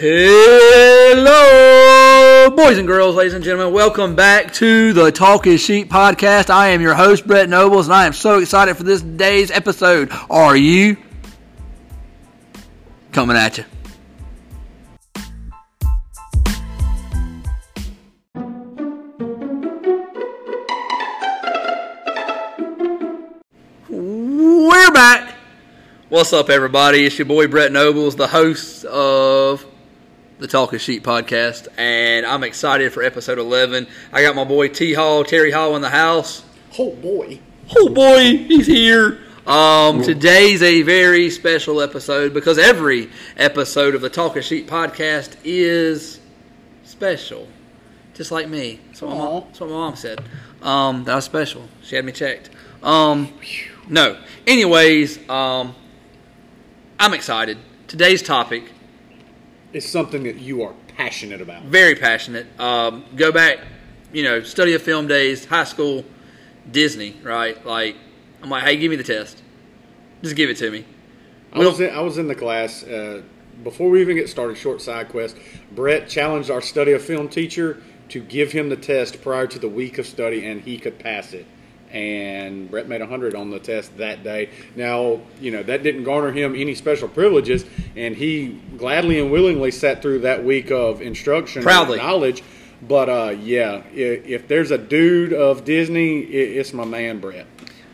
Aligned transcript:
Hello, 0.00 1.34
boys 2.50 2.78
and 2.78 2.86
girls, 2.86 3.16
ladies 3.16 3.34
and 3.34 3.42
gentlemen. 3.42 3.74
Welcome 3.74 4.14
back 4.14 4.52
to 4.54 4.92
the 4.92 5.10
Talk 5.10 5.48
is 5.48 5.60
Sheep 5.60 5.90
podcast. 5.90 6.50
I 6.50 6.68
am 6.68 6.80
your 6.80 6.94
host, 6.94 7.26
Brett 7.26 7.48
Nobles, 7.48 7.88
and 7.88 7.94
I 7.94 8.06
am 8.06 8.12
so 8.12 8.38
excited 8.38 8.76
for 8.76 8.84
this 8.84 9.02
day's 9.02 9.50
episode. 9.50 10.12
Are 10.30 10.56
you? 10.56 10.98
Coming 13.10 13.36
at 13.36 13.58
you. 13.58 13.64
We're 23.88 24.92
back. 24.92 25.34
What's 26.08 26.32
up, 26.32 26.50
everybody? 26.50 27.04
It's 27.04 27.18
your 27.18 27.26
boy 27.26 27.48
Brett 27.48 27.72
Nobles, 27.72 28.14
the 28.14 28.28
host 28.28 28.84
of 28.84 29.66
the 30.38 30.46
Talk 30.46 30.72
is 30.72 30.80
Sheep 30.80 31.02
podcast, 31.02 31.66
and 31.76 32.24
I'm 32.24 32.44
excited 32.44 32.92
for 32.92 33.02
episode 33.02 33.38
11. 33.38 33.88
I 34.12 34.22
got 34.22 34.36
my 34.36 34.44
boy 34.44 34.68
T 34.68 34.94
Hall, 34.94 35.24
Terry 35.24 35.50
Hall 35.50 35.74
in 35.74 35.82
the 35.82 35.90
house. 35.90 36.44
Oh 36.78 36.94
boy. 36.94 37.40
Oh 37.76 37.88
boy, 37.88 38.36
he's 38.46 38.68
here. 38.68 39.18
Um, 39.48 40.00
today's 40.02 40.62
a 40.62 40.82
very 40.82 41.30
special 41.30 41.80
episode 41.80 42.34
because 42.34 42.56
every 42.56 43.10
episode 43.36 43.96
of 43.96 44.00
the 44.00 44.08
Talk 44.08 44.36
is 44.36 44.44
Sheep 44.44 44.70
podcast 44.70 45.36
is 45.42 46.20
special, 46.84 47.48
just 48.14 48.30
like 48.30 48.48
me. 48.48 48.78
That's 48.86 49.02
what, 49.02 49.10
my 49.10 49.16
mom, 49.16 49.44
that's 49.46 49.60
what 49.60 49.70
my 49.70 49.76
mom 49.76 49.96
said. 49.96 50.20
Um, 50.62 51.02
that 51.04 51.16
was 51.16 51.24
special. 51.24 51.68
She 51.82 51.96
had 51.96 52.04
me 52.04 52.12
checked. 52.12 52.50
Um, 52.84 53.32
no. 53.88 54.16
Anyways, 54.46 55.28
um, 55.28 55.74
I'm 57.00 57.12
excited. 57.12 57.58
Today's 57.88 58.22
topic 58.22 58.70
It's 59.72 59.88
something 59.88 60.22
that 60.22 60.36
you 60.36 60.62
are 60.62 60.74
passionate 60.96 61.40
about. 61.40 61.62
very 61.64 61.94
passionate. 61.94 62.46
Um, 62.58 63.04
go 63.14 63.30
back, 63.30 63.58
you 64.12 64.22
know, 64.22 64.42
study 64.42 64.74
of 64.74 64.82
film 64.82 65.06
days, 65.06 65.44
high 65.44 65.64
school, 65.64 66.04
Disney, 66.70 67.16
right? 67.22 67.64
Like, 67.64 67.96
I'm 68.42 68.50
like, 68.50 68.64
hey, 68.64 68.76
give 68.76 68.90
me 68.90 68.96
the 68.96 69.04
test. 69.04 69.42
Just 70.22 70.36
give 70.36 70.50
it 70.50 70.56
to 70.58 70.70
me. 70.70 70.84
I 71.52 71.58
was 71.60 71.80
in, 71.80 71.90
I 71.90 72.00
was 72.00 72.18
in 72.18 72.28
the 72.28 72.34
class 72.34 72.82
uh, 72.82 73.22
before 73.62 73.88
we 73.90 74.00
even 74.00 74.16
get 74.16 74.28
started. 74.28 74.56
Short 74.56 74.82
side 74.82 75.08
quest. 75.08 75.36
Brett 75.72 76.08
challenged 76.08 76.50
our 76.50 76.60
study 76.60 76.92
of 76.92 77.02
film 77.02 77.28
teacher 77.28 77.82
to 78.10 78.20
give 78.20 78.52
him 78.52 78.68
the 78.68 78.76
test 78.76 79.22
prior 79.22 79.46
to 79.46 79.58
the 79.58 79.68
week 79.68 79.98
of 79.98 80.06
study, 80.06 80.46
and 80.46 80.60
he 80.62 80.78
could 80.78 80.98
pass 80.98 81.32
it. 81.32 81.46
And 81.92 82.70
Brett 82.70 82.88
made 82.88 83.00
100 83.00 83.34
on 83.34 83.50
the 83.50 83.58
test 83.58 83.96
that 83.96 84.22
day. 84.22 84.50
Now, 84.76 85.20
you 85.40 85.50
know, 85.50 85.62
that 85.62 85.82
didn't 85.82 86.04
garner 86.04 86.30
him 86.30 86.54
any 86.54 86.74
special 86.74 87.08
privileges, 87.08 87.64
and 87.96 88.14
he 88.14 88.60
gladly 88.76 89.18
and 89.18 89.30
willingly 89.30 89.70
sat 89.70 90.02
through 90.02 90.20
that 90.20 90.44
week 90.44 90.70
of 90.70 91.00
instruction 91.00 91.62
Proudly. 91.62 91.98
and 91.98 92.06
knowledge. 92.06 92.42
But 92.82 93.08
uh, 93.08 93.36
yeah, 93.40 93.82
if, 93.92 94.26
if 94.26 94.48
there's 94.48 94.70
a 94.70 94.78
dude 94.78 95.32
of 95.32 95.64
Disney, 95.64 96.20
it, 96.20 96.58
it's 96.58 96.72
my 96.72 96.84
man, 96.84 97.20
Brett. 97.20 97.46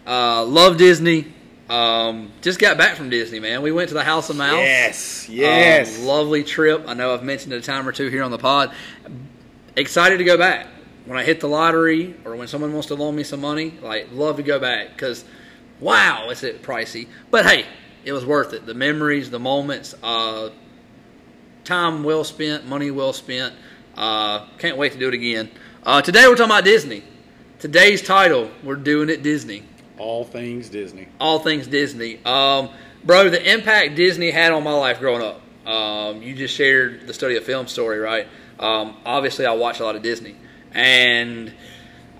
Uh, 0.07 0.45
love 0.45 0.77
Disney. 0.77 1.33
Um, 1.69 2.31
just 2.43 2.59
got 2.59 2.77
back 2.77 2.97
from 2.97 3.09
Disney, 3.09 3.41
man. 3.41 3.63
We 3.63 3.73
went 3.73 3.89
to 3.89 3.95
the 3.95 4.05
House 4.05 4.29
of 4.29 4.37
Mouse. 4.37 4.59
Yes, 4.59 5.29
yes. 5.31 5.99
Um, 5.99 6.07
lovely 6.07 6.45
trip. 6.45 6.85
I 6.87 6.95
know 6.95 7.15
I've 7.15 7.23
mentioned 7.23 7.55
it 7.55 7.57
a 7.57 7.63
time 7.63 7.89
or 7.89 7.93
two 7.93 8.09
here 8.09 8.23
on 8.23 8.31
the 8.31 8.39
pod. 8.39 8.75
Excited 9.77 10.19
to 10.19 10.25
go 10.25 10.37
back. 10.37 10.67
When 11.07 11.19
I 11.19 11.23
hit 11.25 11.41
the 11.41 11.49
lottery 11.49 12.15
or 12.25 12.35
when 12.37 12.49
someone 12.49 12.73
wants 12.73 12.89
to 12.89 12.95
loan 12.95 13.15
me 13.15 13.25
some 13.25 13.41
money, 13.41 13.75
like 13.83 14.09
love 14.13 14.37
to 14.37 14.43
go 14.43 14.59
back 14.59 14.89
because 14.91 15.25
wow, 15.81 16.31
is 16.31 16.43
it 16.43 16.63
pricey? 16.63 17.09
But 17.31 17.45
hey, 17.47 17.67
it 18.05 18.13
was 18.13 18.25
worth 18.25 18.53
it. 18.53 18.65
The 18.67 18.75
memories, 18.75 19.31
the 19.31 19.39
moments, 19.39 19.95
uh, 20.03 20.51
time 21.65 22.05
well 22.05 22.25
spent, 22.25 22.67
money 22.67 22.91
well 22.91 23.13
spent. 23.13 23.55
Uh, 23.97 24.47
can't 24.59 24.77
wait 24.77 24.93
to 24.93 24.99
do 24.99 25.09
it 25.09 25.15
again. 25.15 25.51
Uh, 25.85 26.01
today 26.03 26.27
we're 26.27 26.37
talking 26.37 26.51
about 26.51 26.65
Disney. 26.65 27.03
Today's 27.59 28.03
title, 28.03 28.51
we're 28.63 28.77
doing 28.77 29.09
it 29.09 29.23
Disney 29.23 29.63
All 29.97 30.25
things 30.25 30.69
Disney. 30.69 31.09
all 31.21 31.39
things 31.39 31.67
Disney. 31.67 32.21
Um, 32.25 32.71
bro, 33.05 33.31
the 33.31 33.53
impact 33.53 33.95
Disney 33.95 34.31
had 34.31 34.53
on 34.53 34.65
my 34.65 34.73
life 34.73 34.99
growing 34.99 35.23
up. 35.23 35.41
Um, 35.67 36.23
you 36.23 36.35
just 36.35 36.55
shared 36.55 37.07
the 37.07 37.15
study 37.15 37.37
of 37.37 37.45
film 37.45 37.67
story, 37.69 37.99
right? 37.99 38.27
Um, 38.59 38.97
obviously, 39.07 39.47
I 39.47 39.53
watch 39.53 39.81
a 39.81 39.85
lot 39.85 39.97
of 39.97 40.03
Disney, 40.03 40.37
and 40.75 41.53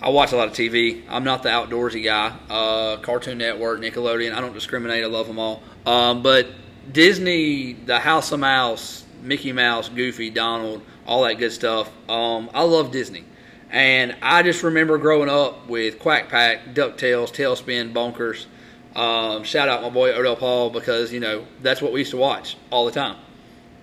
I 0.01 0.11
watch 0.11 0.33
a 0.33 0.37
lot 0.37 0.49
of 0.49 0.55
TV. 0.55 1.03
I'm 1.09 1.25
not 1.25 1.43
the 1.43 1.49
outdoorsy 1.49 2.05
guy. 2.05 2.37
Uh, 2.49 2.99
Cartoon 2.99 3.39
Network, 3.39 3.81
Nickelodeon. 3.81 4.35
I 4.35 4.41
don't 4.41 4.53
discriminate. 4.53 5.03
I 5.03 5.09
love 5.09 5.27
them 5.27 5.39
all. 5.39 5.63
Um, 5.87 6.23
but 6.23 6.47
Disney, 6.93 7.73
the 7.73 7.99
House 7.99 8.31
of 8.33 8.41
Mouse, 8.41 9.05
Mickey 9.23 9.53
Mouse, 9.53 9.89
Goofy, 9.89 10.31
Donald, 10.31 10.83
all 11.07 11.25
that 11.25 11.39
good 11.39 11.53
stuff. 11.53 11.91
Um, 12.09 12.51
I 12.55 12.63
love 12.63 12.91
Disney. 12.91 13.25
And 13.71 14.15
I 14.23 14.43
just 14.43 14.63
remember 14.63 14.99
growing 14.99 15.29
up 15.29 15.67
with 15.69 15.99
Quack 15.99 16.29
Pack, 16.29 16.75
DuckTales, 16.75 17.33
TaleSpin, 17.33 17.93
Bonkers. 17.93 18.47
Um, 18.95 19.43
shout 19.43 19.69
out 19.69 19.83
my 19.83 19.91
boy 19.91 20.13
Odell 20.13 20.37
Paul 20.37 20.71
because, 20.71 21.13
you 21.13 21.19
know, 21.19 21.47
that's 21.61 21.83
what 21.83 21.93
we 21.93 22.01
used 22.01 22.13
to 22.13 22.17
watch 22.17 22.57
all 22.71 22.85
the 22.85 22.93
time. 22.93 23.17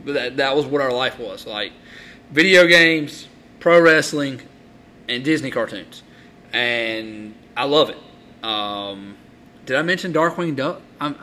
That, 0.05 0.37
that 0.37 0.55
was 0.55 0.65
what 0.65 0.81
our 0.81 0.93
life 0.93 1.19
was. 1.19 1.45
Like 1.45 1.73
video 2.31 2.67
games, 2.67 3.27
pro 3.59 3.81
wrestling, 3.81 4.41
and 5.11 5.23
Disney 5.23 5.51
cartoons. 5.51 6.03
And 6.53 7.35
I 7.55 7.65
love 7.65 7.89
it. 7.89 7.97
Um, 8.43 9.17
did 9.65 9.75
I 9.77 9.81
mention 9.81 10.13
Darkwing 10.13 10.55
Duck? 10.55 10.81
I'm, 10.99 11.15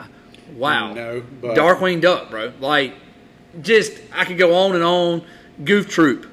wow. 0.53 0.93
No, 0.93 1.23
but- 1.41 1.57
Darkwing 1.57 2.01
Duck, 2.01 2.29
bro. 2.29 2.53
Like, 2.59 2.93
just, 3.61 3.99
I 4.13 4.25
could 4.25 4.37
go 4.37 4.55
on 4.55 4.75
and 4.75 4.83
on. 4.83 5.25
Goof 5.63 5.89
Troop. 5.89 6.31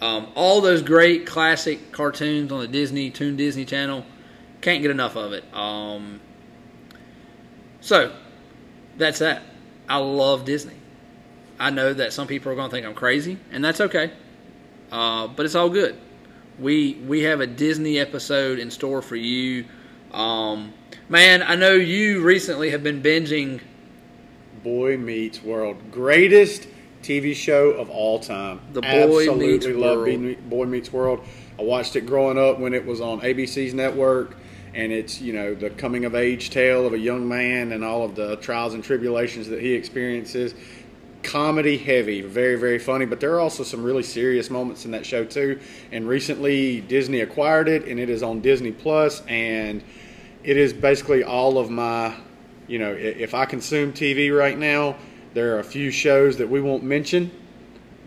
Um, 0.00 0.28
all 0.34 0.60
those 0.60 0.82
great 0.82 1.26
classic 1.26 1.92
cartoons 1.92 2.50
on 2.50 2.60
the 2.60 2.68
Disney 2.68 3.10
Toon 3.10 3.36
Disney 3.36 3.64
Channel. 3.64 4.04
Can't 4.60 4.82
get 4.82 4.90
enough 4.90 5.16
of 5.16 5.32
it. 5.32 5.44
Um, 5.54 6.20
so 7.80 8.12
that's 8.96 9.20
that. 9.20 9.42
I 9.88 9.98
love 9.98 10.44
Disney. 10.44 10.74
I 11.58 11.70
know 11.70 11.92
that 11.92 12.12
some 12.12 12.26
people 12.26 12.50
are 12.52 12.54
going 12.54 12.70
to 12.70 12.74
think 12.74 12.86
I'm 12.86 12.94
crazy, 12.94 13.38
and 13.50 13.64
that's 13.64 13.80
okay. 13.80 14.12
Uh, 14.90 15.28
but 15.28 15.46
it's 15.46 15.54
all 15.54 15.68
good. 15.68 15.96
We 16.58 16.94
we 17.06 17.22
have 17.22 17.40
a 17.40 17.46
Disney 17.46 17.98
episode 17.98 18.58
in 18.58 18.70
store 18.70 19.00
for 19.00 19.16
you. 19.16 19.64
Um, 20.12 20.72
man, 21.08 21.42
I 21.42 21.54
know 21.54 21.72
you 21.72 22.22
recently 22.22 22.70
have 22.70 22.82
been 22.82 23.02
binging. 23.02 23.60
Boy 24.64 24.96
Meets 24.96 25.40
World, 25.42 25.76
greatest 25.92 26.66
TV 27.02 27.34
show 27.34 27.70
of 27.70 27.90
all 27.90 28.18
time. 28.18 28.60
The 28.72 28.82
Boy 28.82 28.88
Absolutely 28.88 29.46
Meets 29.46 29.66
love 29.66 29.98
World. 29.98 30.50
Boy 30.50 30.66
Meets 30.66 30.92
World. 30.92 31.20
I 31.58 31.62
watched 31.62 31.94
it 31.94 32.02
growing 32.02 32.38
up 32.38 32.58
when 32.58 32.74
it 32.74 32.84
was 32.84 33.00
on 33.00 33.20
ABC's 33.20 33.72
network, 33.72 34.36
and 34.74 34.90
it's 34.92 35.20
you 35.20 35.32
know 35.32 35.54
the 35.54 35.70
coming 35.70 36.04
of 36.06 36.16
age 36.16 36.50
tale 36.50 36.86
of 36.86 36.92
a 36.92 36.98
young 36.98 37.28
man 37.28 37.70
and 37.70 37.84
all 37.84 38.04
of 38.04 38.16
the 38.16 38.36
trials 38.36 38.74
and 38.74 38.82
tribulations 38.82 39.48
that 39.48 39.60
he 39.60 39.74
experiences. 39.74 40.54
Comedy 41.22 41.76
heavy, 41.76 42.22
very 42.22 42.56
very 42.56 42.78
funny, 42.78 43.04
but 43.04 43.20
there 43.20 43.34
are 43.34 43.40
also 43.40 43.62
some 43.62 43.82
really 43.82 44.02
serious 44.02 44.50
moments 44.50 44.84
in 44.84 44.92
that 44.92 45.04
show 45.04 45.24
too. 45.24 45.60
And 45.92 46.08
recently 46.08 46.80
Disney 46.80 47.20
acquired 47.20 47.68
it, 47.68 47.86
and 47.86 47.98
it 47.98 48.08
is 48.08 48.22
on 48.22 48.40
Disney 48.40 48.72
Plus, 48.72 49.22
and 49.26 49.82
it 50.44 50.56
is 50.56 50.72
basically 50.72 51.24
all 51.24 51.58
of 51.58 51.70
my 51.70 52.14
you 52.68 52.78
know, 52.78 52.92
if 52.92 53.34
I 53.34 53.46
consume 53.46 53.92
TV 53.92 54.36
right 54.36 54.56
now, 54.56 54.96
there 55.34 55.56
are 55.56 55.58
a 55.58 55.64
few 55.64 55.90
shows 55.90 56.36
that 56.36 56.48
we 56.48 56.60
won't 56.60 56.82
mention, 56.82 57.30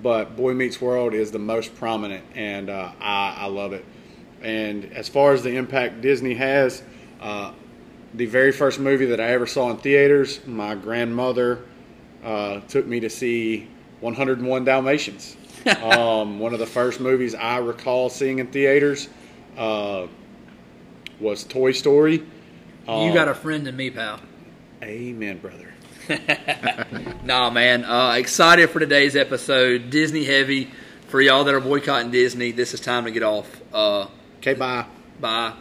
but 0.02 0.38
Boy 0.38 0.54
Meets 0.54 0.80
World 0.80 1.14
is 1.14 1.32
the 1.32 1.40
most 1.40 1.76
prominent, 1.76 2.24
and 2.36 2.70
uh, 2.70 2.92
I, 3.02 3.38
I 3.40 3.46
love 3.48 3.74
it. 3.74 3.84
And 4.42 4.86
as 4.94 5.10
far 5.10 5.34
as 5.34 5.44
the 5.44 5.56
impact 5.56 6.02
Disney 6.02 6.36
has, 6.36 6.84
uh, 7.20 7.54
the 8.14 8.28
very 8.28 8.52
first 8.52 8.80
movie 8.80 9.08
that 9.08 9.20
I 9.20 9.30
ever 9.30 9.48
saw 9.48 9.72
in 9.72 9.78
theaters, 9.78 10.46
my 10.46 10.76
grandmother 10.76 11.64
uh, 12.24 12.60
took 12.62 12.86
me 12.86 13.00
to 13.02 13.10
see 13.10 13.68
101 14.02 14.64
Dalmatians. 14.66 15.38
um, 15.84 16.40
one 16.40 16.54
of 16.54 16.60
the 16.60 16.66
first 16.66 17.00
movies 17.00 17.36
I 17.36 17.58
recall 17.58 18.10
seeing 18.10 18.40
in 18.40 18.48
theaters 18.48 19.10
uh, 19.58 20.08
was 21.20 21.44
Toy 21.44 21.72
Story. 21.72 22.14
you 22.16 22.24
Um, 22.88 23.14
got 23.14 23.28
a 23.28 23.36
friend 23.36 23.68
in 23.68 23.76
me, 23.76 23.90
pal. 23.92 24.20
Amen, 24.84 25.38
brother. 25.38 25.68
Nah, 27.24 27.50
man. 27.52 27.86
Uh, 27.86 28.14
excited 28.18 28.70
for 28.72 28.80
today's 28.80 29.16
episode. 29.16 29.90
Disney 29.92 30.26
heavy. 30.26 30.72
For 31.08 31.22
y'all 31.22 31.44
that 31.44 31.54
are 31.54 31.60
boycotting 31.60 32.10
Disney, 32.10 32.52
this 32.52 32.74
is 32.74 32.80
time 32.80 33.06
to 33.06 33.12
get 33.12 33.22
off. 33.24 33.62
Uh, 33.74 34.08
Okay, 34.40 34.56
bye. 34.56 34.86
bye. 35.20 35.54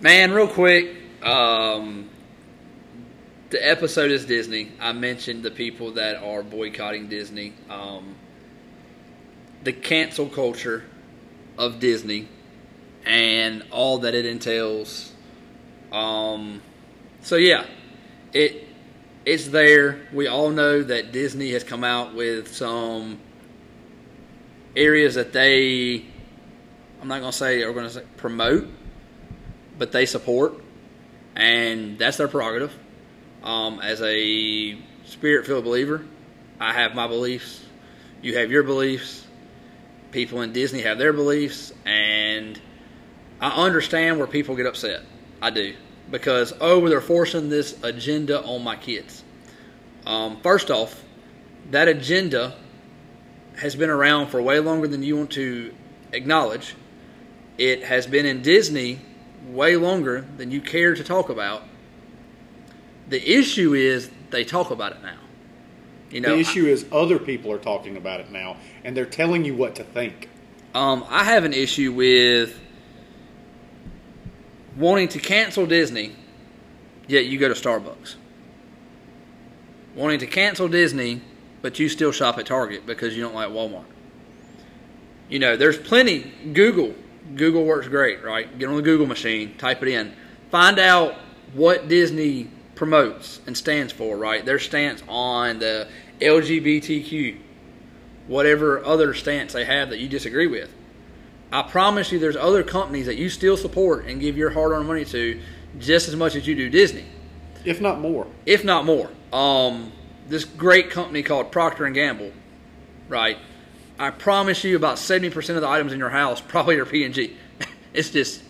Man, 0.00 0.30
real 0.30 0.46
quick, 0.46 0.94
um, 1.24 2.08
the 3.50 3.68
episode 3.68 4.12
is 4.12 4.24
Disney. 4.26 4.70
I 4.78 4.92
mentioned 4.92 5.42
the 5.42 5.50
people 5.50 5.94
that 5.94 6.22
are 6.22 6.44
boycotting 6.44 7.08
Disney. 7.08 7.52
Um, 7.68 8.14
the 9.64 9.72
cancel 9.72 10.28
culture 10.28 10.84
of 11.58 11.80
Disney 11.80 12.28
and 13.04 13.64
all 13.72 13.98
that 13.98 14.14
it 14.14 14.24
entails. 14.24 15.12
Um, 15.90 16.62
so 17.22 17.34
yeah, 17.34 17.66
it 18.32 18.68
it's 19.24 19.48
there. 19.48 20.06
We 20.12 20.28
all 20.28 20.50
know 20.50 20.80
that 20.80 21.10
Disney 21.10 21.50
has 21.54 21.64
come 21.64 21.82
out 21.82 22.14
with 22.14 22.54
some 22.54 23.18
areas 24.76 25.16
that 25.16 25.32
they 25.32 26.04
I'm 27.02 27.08
not 27.08 27.20
to 27.20 27.32
say 27.32 27.62
are 27.62 27.72
going 27.72 27.90
to 27.90 28.00
promote, 28.16 28.68
but 29.78 29.92
they 29.92 30.06
support, 30.06 30.54
and 31.36 31.98
that's 31.98 32.16
their 32.16 32.28
prerogative. 32.28 32.76
Um, 33.42 33.80
as 33.80 34.02
a 34.02 34.76
spirit-filled 35.04 35.64
believer, 35.64 36.04
I 36.60 36.72
have 36.72 36.94
my 36.94 37.06
beliefs. 37.06 37.64
You 38.20 38.36
have 38.38 38.50
your 38.50 38.64
beliefs. 38.64 39.26
People 40.10 40.42
in 40.42 40.52
Disney 40.52 40.82
have 40.82 40.98
their 40.98 41.12
beliefs, 41.12 41.72
and 41.84 42.60
I 43.40 43.50
understand 43.50 44.18
where 44.18 44.26
people 44.26 44.56
get 44.56 44.66
upset. 44.66 45.02
I 45.40 45.50
do 45.50 45.74
because 46.10 46.52
oh, 46.60 46.88
they're 46.88 47.00
forcing 47.00 47.48
this 47.48 47.78
agenda 47.82 48.42
on 48.42 48.62
my 48.64 48.76
kids. 48.76 49.22
Um, 50.06 50.40
first 50.40 50.70
off, 50.70 51.04
that 51.70 51.88
agenda 51.88 52.56
has 53.56 53.76
been 53.76 53.90
around 53.90 54.28
for 54.28 54.40
way 54.40 54.58
longer 54.58 54.88
than 54.88 55.02
you 55.02 55.16
want 55.16 55.32
to 55.32 55.74
acknowledge. 56.12 56.74
It 57.58 57.84
has 57.84 58.06
been 58.06 58.24
in 58.24 58.42
Disney 58.42 59.00
way 59.48 59.76
longer 59.76 60.26
than 60.36 60.50
you 60.50 60.60
care 60.60 60.94
to 60.94 61.04
talk 61.04 61.28
about. 61.28 61.62
The 63.08 63.38
issue 63.38 63.74
is 63.74 64.10
they 64.30 64.44
talk 64.44 64.70
about 64.70 64.92
it 64.92 65.02
now. 65.02 65.18
You 66.10 66.20
know, 66.20 66.34
the 66.34 66.40
issue 66.40 66.66
I, 66.66 66.70
is 66.70 66.86
other 66.90 67.18
people 67.18 67.52
are 67.52 67.58
talking 67.58 67.96
about 67.96 68.20
it 68.20 68.30
now, 68.30 68.56
and 68.84 68.96
they're 68.96 69.06
telling 69.06 69.44
you 69.44 69.54
what 69.54 69.74
to 69.76 69.84
think. 69.84 70.28
Um, 70.74 71.04
I 71.08 71.24
have 71.24 71.44
an 71.44 71.52
issue 71.52 71.92
with 71.92 72.58
wanting 74.76 75.08
to 75.08 75.18
cancel 75.18 75.66
Disney, 75.66 76.14
yet 77.06 77.26
you 77.26 77.38
go 77.38 77.48
to 77.48 77.54
Starbucks. 77.54 78.14
Wanting 79.94 80.20
to 80.20 80.26
cancel 80.26 80.68
Disney, 80.68 81.20
but 81.60 81.78
you 81.78 81.88
still 81.88 82.12
shop 82.12 82.38
at 82.38 82.46
Target 82.46 82.86
because 82.86 83.16
you 83.16 83.22
don't 83.22 83.34
like 83.34 83.48
Walmart. 83.48 83.84
You 85.28 85.38
know, 85.38 85.56
there's 85.56 85.76
plenty. 85.76 86.32
Google, 86.52 86.94
Google 87.34 87.64
works 87.64 87.88
great, 87.88 88.24
right? 88.24 88.58
Get 88.58 88.68
on 88.68 88.76
the 88.76 88.82
Google 88.82 89.06
machine, 89.06 89.56
type 89.56 89.82
it 89.82 89.88
in, 89.88 90.14
find 90.50 90.78
out 90.78 91.14
what 91.52 91.88
Disney 91.88 92.50
promotes 92.74 93.40
and 93.46 93.56
stands 93.56 93.92
for, 93.92 94.16
right? 94.16 94.44
Their 94.44 94.58
stance 94.58 95.02
on 95.08 95.58
the 95.58 95.88
LGBTQ, 96.20 97.38
whatever 98.26 98.84
other 98.84 99.14
stance 99.14 99.52
they 99.52 99.64
have 99.64 99.90
that 99.90 99.98
you 99.98 100.08
disagree 100.08 100.46
with. 100.46 100.72
I 101.50 101.62
promise 101.62 102.12
you, 102.12 102.18
there's 102.18 102.36
other 102.36 102.62
companies 102.62 103.06
that 103.06 103.16
you 103.16 103.30
still 103.30 103.56
support 103.56 104.06
and 104.06 104.20
give 104.20 104.36
your 104.36 104.50
hard-earned 104.50 104.86
money 104.86 105.04
to 105.06 105.40
just 105.78 106.08
as 106.08 106.16
much 106.16 106.34
as 106.36 106.46
you 106.46 106.54
do 106.54 106.68
Disney, 106.68 107.06
if 107.64 107.80
not 107.80 108.00
more. 108.00 108.26
If 108.46 108.64
not 108.64 108.84
more. 108.84 109.10
Um, 109.32 109.92
this 110.28 110.44
great 110.44 110.90
company 110.90 111.22
called 111.22 111.50
Procter 111.50 111.86
and 111.86 111.94
Gamble, 111.94 112.32
right? 113.08 113.38
I 113.98 114.10
promise 114.10 114.64
you, 114.64 114.76
about 114.76 114.98
seventy 114.98 115.30
percent 115.30 115.56
of 115.56 115.62
the 115.62 115.68
items 115.68 115.92
in 115.92 115.98
your 115.98 116.10
house 116.10 116.40
probably 116.40 116.76
are 116.78 116.84
P 116.84 117.04
and 117.04 117.14
G. 117.14 117.36
it's 117.92 118.10
just 118.10 118.42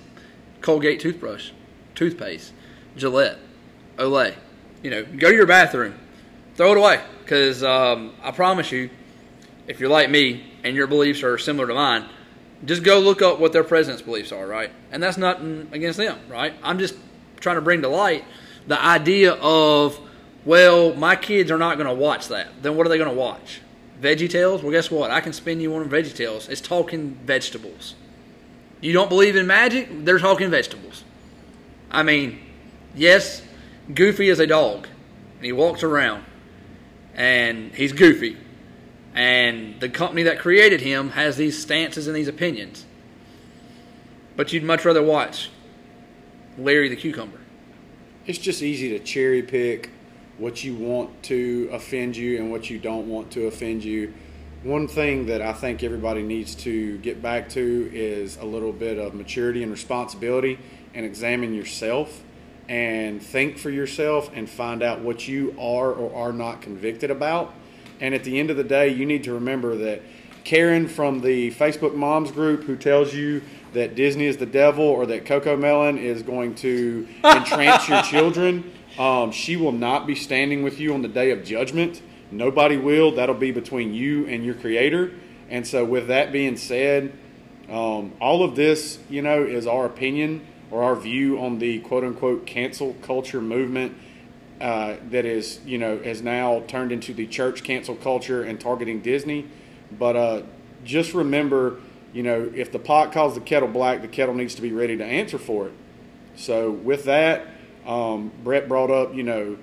Colgate 0.60 1.00
toothbrush, 1.00 1.52
toothpaste, 1.94 2.52
Gillette, 2.96 3.38
Olay. 3.96 4.34
You 4.82 4.90
know, 4.90 5.04
go 5.04 5.30
to 5.30 5.34
your 5.34 5.46
bathroom, 5.46 5.94
throw 6.56 6.72
it 6.72 6.78
away, 6.78 7.00
because 7.20 7.62
um, 7.62 8.12
I 8.22 8.32
promise 8.32 8.72
you, 8.72 8.90
if 9.66 9.80
you're 9.80 9.88
like 9.88 10.10
me 10.10 10.44
and 10.64 10.74
your 10.74 10.86
beliefs 10.86 11.22
are 11.22 11.38
similar 11.38 11.66
to 11.68 11.74
mine, 11.74 12.06
just 12.64 12.82
go 12.82 12.98
look 12.98 13.22
up 13.22 13.38
what 13.38 13.52
their 13.52 13.64
president's 13.64 14.02
beliefs 14.02 14.32
are, 14.32 14.46
right? 14.46 14.70
And 14.90 15.02
that's 15.02 15.16
nothing 15.16 15.68
against 15.72 15.98
them, 15.98 16.18
right? 16.28 16.54
I'm 16.62 16.78
just 16.78 16.96
trying 17.38 17.56
to 17.56 17.62
bring 17.62 17.82
to 17.82 17.88
light 17.88 18.24
the 18.66 18.80
idea 18.80 19.34
of 19.34 19.98
well, 20.44 20.94
my 20.94 21.16
kids 21.16 21.50
are 21.50 21.58
not 21.58 21.76
going 21.76 21.88
to 21.88 21.94
watch 21.94 22.28
that. 22.28 22.62
Then 22.62 22.76
what 22.76 22.86
are 22.86 22.90
they 22.90 22.98
going 22.98 23.10
to 23.10 23.16
watch? 23.16 23.60
Veggie 24.00 24.30
Tales? 24.30 24.62
Well, 24.62 24.72
guess 24.72 24.90
what? 24.90 25.10
I 25.10 25.20
can 25.20 25.32
spin 25.32 25.60
you 25.60 25.70
one 25.70 25.82
of 25.82 25.88
Veggie 25.88 26.14
Tales. 26.14 26.48
It's 26.48 26.60
talking 26.60 27.14
vegetables. 27.24 27.94
You 28.80 28.92
don't 28.92 29.08
believe 29.08 29.34
in 29.34 29.46
magic? 29.46 30.04
They're 30.04 30.18
talking 30.18 30.50
vegetables. 30.50 31.04
I 31.90 32.02
mean, 32.02 32.38
yes, 32.94 33.42
Goofy 33.92 34.28
is 34.28 34.38
a 34.38 34.46
dog, 34.46 34.86
and 35.36 35.44
he 35.44 35.52
walks 35.52 35.82
around, 35.82 36.24
and 37.14 37.72
he's 37.74 37.92
goofy. 37.92 38.36
And 39.14 39.80
the 39.80 39.88
company 39.88 40.22
that 40.24 40.38
created 40.38 40.80
him 40.82 41.10
has 41.10 41.36
these 41.36 41.60
stances 41.60 42.06
and 42.06 42.14
these 42.14 42.28
opinions. 42.28 42.84
But 44.36 44.52
you'd 44.52 44.62
much 44.62 44.84
rather 44.84 45.02
watch 45.02 45.50
Larry 46.56 46.88
the 46.88 46.96
Cucumber. 46.96 47.40
It's 48.26 48.38
just 48.38 48.62
easy 48.62 48.90
to 48.90 48.98
cherry 49.00 49.42
pick 49.42 49.90
what 50.38 50.62
you 50.62 50.74
want 50.74 51.22
to 51.24 51.68
offend 51.72 52.16
you 52.16 52.38
and 52.38 52.50
what 52.50 52.70
you 52.70 52.78
don't 52.78 53.08
want 53.08 53.30
to 53.32 53.46
offend 53.46 53.84
you. 53.84 54.14
One 54.62 54.88
thing 54.88 55.26
that 55.26 55.42
I 55.42 55.52
think 55.52 55.82
everybody 55.82 56.22
needs 56.22 56.54
to 56.56 56.98
get 56.98 57.20
back 57.20 57.48
to 57.50 57.90
is 57.92 58.36
a 58.38 58.44
little 58.44 58.72
bit 58.72 58.98
of 58.98 59.14
maturity 59.14 59.62
and 59.62 59.70
responsibility 59.70 60.58
and 60.94 61.04
examine 61.04 61.54
yourself 61.54 62.22
and 62.68 63.22
think 63.22 63.58
for 63.58 63.70
yourself 63.70 64.30
and 64.34 64.48
find 64.48 64.82
out 64.82 65.00
what 65.00 65.26
you 65.26 65.54
are 65.58 65.92
or 65.92 66.14
are 66.14 66.32
not 66.32 66.60
convicted 66.60 67.10
about. 67.10 67.54
And 68.00 68.14
at 68.14 68.24
the 68.24 68.38
end 68.38 68.50
of 68.50 68.56
the 68.56 68.64
day, 68.64 68.88
you 68.88 69.06
need 69.06 69.24
to 69.24 69.32
remember 69.32 69.76
that 69.76 70.02
Karen 70.44 70.86
from 70.86 71.20
the 71.20 71.50
Facebook 71.52 71.94
Moms 71.94 72.30
group 72.30 72.64
who 72.64 72.76
tells 72.76 73.14
you 73.14 73.42
that 73.72 73.94
Disney 73.94 74.26
is 74.26 74.36
the 74.36 74.46
devil 74.46 74.84
or 74.84 75.06
that 75.06 75.24
Cocomelon 75.24 75.98
is 75.98 76.22
going 76.22 76.54
to 76.56 77.06
entrance 77.24 77.88
your 77.88 78.02
children 78.02 78.72
um, 78.98 79.30
she 79.30 79.56
will 79.56 79.72
not 79.72 80.06
be 80.06 80.14
standing 80.14 80.62
with 80.62 80.80
you 80.80 80.92
on 80.92 81.02
the 81.02 81.08
day 81.08 81.30
of 81.30 81.44
judgment. 81.44 82.02
Nobody 82.30 82.76
will. 82.76 83.12
That'll 83.12 83.34
be 83.34 83.52
between 83.52 83.94
you 83.94 84.26
and 84.26 84.44
your 84.44 84.54
Creator. 84.54 85.12
And 85.48 85.66
so, 85.66 85.84
with 85.84 86.08
that 86.08 86.32
being 86.32 86.56
said, 86.56 87.12
um, 87.70 88.12
all 88.20 88.42
of 88.42 88.56
this, 88.56 88.98
you 89.08 89.22
know, 89.22 89.42
is 89.44 89.66
our 89.66 89.86
opinion 89.86 90.46
or 90.70 90.82
our 90.82 90.96
view 90.96 91.38
on 91.40 91.58
the 91.58 91.78
quote 91.80 92.04
unquote 92.04 92.44
cancel 92.44 92.94
culture 93.02 93.40
movement 93.40 93.96
uh, 94.60 94.96
that 95.10 95.24
is, 95.24 95.60
you 95.64 95.78
know, 95.78 95.98
has 95.98 96.20
now 96.20 96.60
turned 96.66 96.92
into 96.92 97.14
the 97.14 97.26
church 97.26 97.62
cancel 97.62 97.94
culture 97.94 98.42
and 98.42 98.60
targeting 98.60 99.00
Disney. 99.00 99.46
But 99.96 100.16
uh, 100.16 100.42
just 100.84 101.14
remember, 101.14 101.76
you 102.12 102.22
know, 102.22 102.50
if 102.54 102.72
the 102.72 102.78
pot 102.78 103.12
calls 103.12 103.34
the 103.34 103.40
kettle 103.40 103.68
black, 103.68 104.02
the 104.02 104.08
kettle 104.08 104.34
needs 104.34 104.54
to 104.56 104.62
be 104.62 104.72
ready 104.72 104.96
to 104.96 105.04
answer 105.04 105.38
for 105.38 105.68
it. 105.68 105.72
So, 106.36 106.70
with 106.70 107.04
that, 107.04 107.46
um, 107.88 108.30
Brett 108.44 108.68
brought 108.68 108.90
up, 108.90 109.14
you 109.14 109.22
know, 109.22 109.56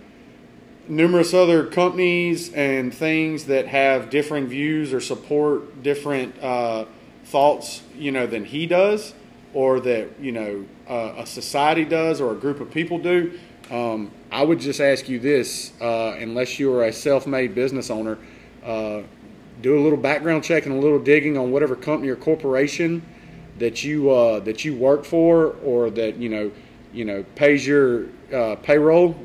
numerous 0.87 1.33
other 1.33 1.65
companies 1.65 2.51
and 2.53 2.93
things 2.93 3.45
that 3.45 3.67
have 3.67 4.09
differing 4.09 4.47
views 4.47 4.93
or 4.93 4.99
support 4.99 5.83
different 5.83 6.37
uh, 6.43 6.85
thoughts, 7.23 7.83
you 7.95 8.11
know, 8.11 8.27
than 8.27 8.43
he 8.43 8.65
does, 8.65 9.13
or 9.53 9.79
that 9.79 10.19
you 10.19 10.31
know 10.31 10.65
uh, 10.89 11.13
a 11.17 11.25
society 11.25 11.85
does, 11.85 12.19
or 12.19 12.33
a 12.33 12.35
group 12.35 12.59
of 12.59 12.71
people 12.71 12.97
do. 12.97 13.39
Um, 13.71 14.11
I 14.31 14.43
would 14.43 14.59
just 14.59 14.81
ask 14.81 15.07
you 15.07 15.19
this: 15.19 15.71
uh, 15.79 16.15
unless 16.19 16.59
you 16.59 16.73
are 16.73 16.85
a 16.85 16.93
self-made 16.93 17.53
business 17.53 17.89
owner, 17.89 18.17
uh, 18.63 19.01
do 19.61 19.79
a 19.79 19.81
little 19.81 19.97
background 19.97 20.43
check 20.43 20.65
and 20.65 20.75
a 20.75 20.79
little 20.79 20.99
digging 20.99 21.37
on 21.37 21.51
whatever 21.51 21.75
company 21.75 22.09
or 22.09 22.15
corporation 22.15 23.03
that 23.59 23.83
you 23.83 24.09
uh, 24.09 24.39
that 24.41 24.65
you 24.65 24.75
work 24.75 25.05
for, 25.05 25.55
or 25.63 25.89
that 25.91 26.17
you 26.17 26.29
know 26.29 26.51
you 26.95 27.05
know 27.05 27.23
pays 27.35 27.65
your 27.67 28.05
uh, 28.33 28.55
payroll 28.55 29.15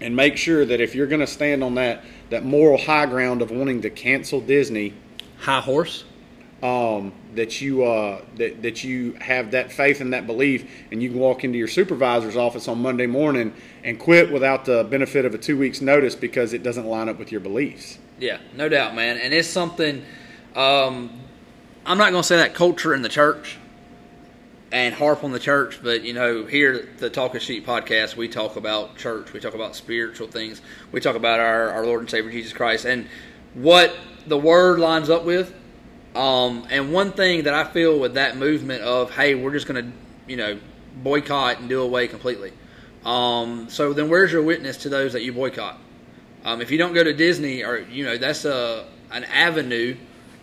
and 0.00 0.14
make 0.14 0.36
sure 0.36 0.64
that 0.64 0.80
if 0.80 0.94
you're 0.94 1.06
going 1.06 1.20
to 1.20 1.26
stand 1.26 1.64
on 1.64 1.76
that 1.76 2.04
that 2.30 2.44
moral 2.44 2.76
high 2.76 3.06
ground 3.06 3.40
of 3.40 3.50
wanting 3.50 3.82
to 3.82 3.90
cancel 3.90 4.40
Disney, 4.40 4.92
high 5.38 5.60
horse, 5.60 6.04
um, 6.62 7.12
that 7.34 7.60
you 7.60 7.84
uh, 7.84 8.20
that 8.36 8.62
that 8.62 8.84
you 8.84 9.12
have 9.14 9.52
that 9.52 9.72
faith 9.72 10.00
and 10.00 10.12
that 10.12 10.26
belief, 10.26 10.68
and 10.90 11.02
you 11.02 11.10
can 11.10 11.18
walk 11.18 11.44
into 11.44 11.58
your 11.58 11.68
supervisor's 11.68 12.36
office 12.36 12.68
on 12.68 12.82
Monday 12.82 13.06
morning 13.06 13.54
and 13.84 13.98
quit 13.98 14.32
without 14.32 14.64
the 14.64 14.84
benefit 14.84 15.24
of 15.24 15.34
a 15.34 15.38
two 15.38 15.56
weeks 15.56 15.80
notice 15.80 16.14
because 16.14 16.52
it 16.52 16.62
doesn't 16.62 16.86
line 16.86 17.08
up 17.08 17.18
with 17.18 17.30
your 17.30 17.40
beliefs. 17.40 17.98
Yeah, 18.18 18.38
no 18.54 18.68
doubt, 18.68 18.94
man, 18.94 19.18
and 19.18 19.32
it's 19.32 19.48
something. 19.48 20.04
Um, 20.54 21.20
I'm 21.84 21.98
not 21.98 22.10
going 22.10 22.22
to 22.22 22.26
say 22.26 22.38
that 22.38 22.54
culture 22.54 22.94
in 22.94 23.02
the 23.02 23.08
church 23.08 23.58
and 24.72 24.94
harp 24.94 25.22
on 25.22 25.32
the 25.32 25.38
church, 25.38 25.80
but 25.82 26.02
you 26.02 26.12
know, 26.12 26.44
here 26.44 26.88
the 26.98 27.06
of 27.06 27.42
Sheep 27.42 27.66
podcast, 27.66 28.16
we 28.16 28.28
talk 28.28 28.56
about 28.56 28.96
church, 28.96 29.32
we 29.32 29.40
talk 29.40 29.54
about 29.54 29.76
spiritual 29.76 30.26
things, 30.26 30.60
we 30.90 31.00
talk 31.00 31.16
about 31.16 31.38
our, 31.40 31.70
our 31.70 31.86
Lord 31.86 32.00
and 32.00 32.10
Savior 32.10 32.30
Jesus 32.30 32.52
Christ, 32.52 32.84
and 32.84 33.06
what 33.54 33.96
the 34.26 34.38
Word 34.38 34.80
lines 34.80 35.08
up 35.08 35.24
with. 35.24 35.54
Um, 36.14 36.66
and 36.70 36.92
one 36.92 37.12
thing 37.12 37.44
that 37.44 37.52
I 37.52 37.64
feel 37.64 38.00
with 38.00 38.14
that 38.14 38.38
movement 38.38 38.82
of, 38.82 39.10
hey, 39.10 39.34
we're 39.34 39.52
just 39.52 39.66
going 39.66 39.84
to, 39.84 39.92
you 40.26 40.36
know, 40.36 40.58
boycott 41.02 41.60
and 41.60 41.68
do 41.68 41.82
away 41.82 42.08
completely. 42.08 42.54
Um, 43.04 43.68
so 43.68 43.92
then, 43.92 44.08
where's 44.08 44.32
your 44.32 44.42
witness 44.42 44.78
to 44.78 44.88
those 44.88 45.12
that 45.12 45.22
you 45.22 45.32
boycott? 45.32 45.78
Um, 46.44 46.60
if 46.62 46.70
you 46.70 46.78
don't 46.78 46.94
go 46.94 47.04
to 47.04 47.12
Disney, 47.12 47.62
or 47.62 47.78
you 47.78 48.04
know, 48.04 48.16
that's 48.16 48.44
a 48.44 48.86
an 49.10 49.24
avenue 49.24 49.96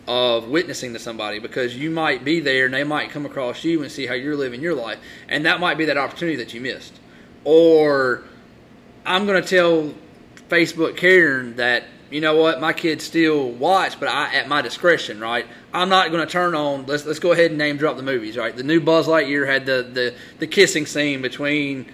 of 0.06 0.48
witnessing 0.48 0.92
to 0.92 0.98
somebody 0.98 1.38
because 1.38 1.76
you 1.76 1.90
might 1.90 2.24
be 2.24 2.40
there 2.40 2.66
and 2.66 2.74
they 2.74 2.84
might 2.84 3.10
come 3.10 3.24
across 3.24 3.64
you 3.64 3.82
and 3.82 3.90
see 3.90 4.06
how 4.06 4.14
you're 4.14 4.36
living 4.36 4.60
your 4.60 4.74
life 4.74 4.98
and 5.28 5.46
that 5.46 5.60
might 5.60 5.78
be 5.78 5.86
that 5.86 5.96
opportunity 5.96 6.36
that 6.36 6.52
you 6.52 6.60
missed 6.60 6.92
or 7.44 8.22
I'm 9.06 9.26
going 9.26 9.42
to 9.42 9.48
tell 9.48 9.94
Facebook 10.48 10.96
Karen 10.96 11.56
that 11.56 11.84
you 12.10 12.20
know 12.20 12.36
what 12.36 12.60
my 12.60 12.72
kids 12.72 13.02
still 13.04 13.50
watch, 13.50 13.98
but 13.98 14.08
I 14.08 14.34
at 14.34 14.46
my 14.46 14.62
discretion, 14.62 15.20
right? 15.20 15.46
I'm 15.72 15.88
not 15.88 16.10
going 16.10 16.24
to 16.24 16.30
turn 16.30 16.54
on. 16.54 16.86
Let's 16.86 17.04
let's 17.04 17.18
go 17.18 17.32
ahead 17.32 17.50
and 17.50 17.58
name 17.58 17.76
drop 17.76 17.96
the 17.96 18.02
movies, 18.02 18.36
right? 18.36 18.54
The 18.56 18.62
new 18.62 18.80
Buzz 18.80 19.06
Lightyear 19.08 19.46
had 19.46 19.66
the 19.66 19.88
the, 19.92 20.14
the 20.38 20.46
kissing 20.46 20.86
scene 20.86 21.22
between 21.22 21.86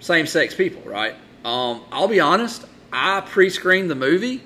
same 0.00 0.26
sex 0.26 0.54
people, 0.54 0.82
right? 0.82 1.14
Um, 1.44 1.82
I'll 1.92 2.08
be 2.08 2.20
honest, 2.20 2.64
I 2.92 3.20
pre-screened 3.20 3.90
the 3.90 3.94
movie 3.94 4.42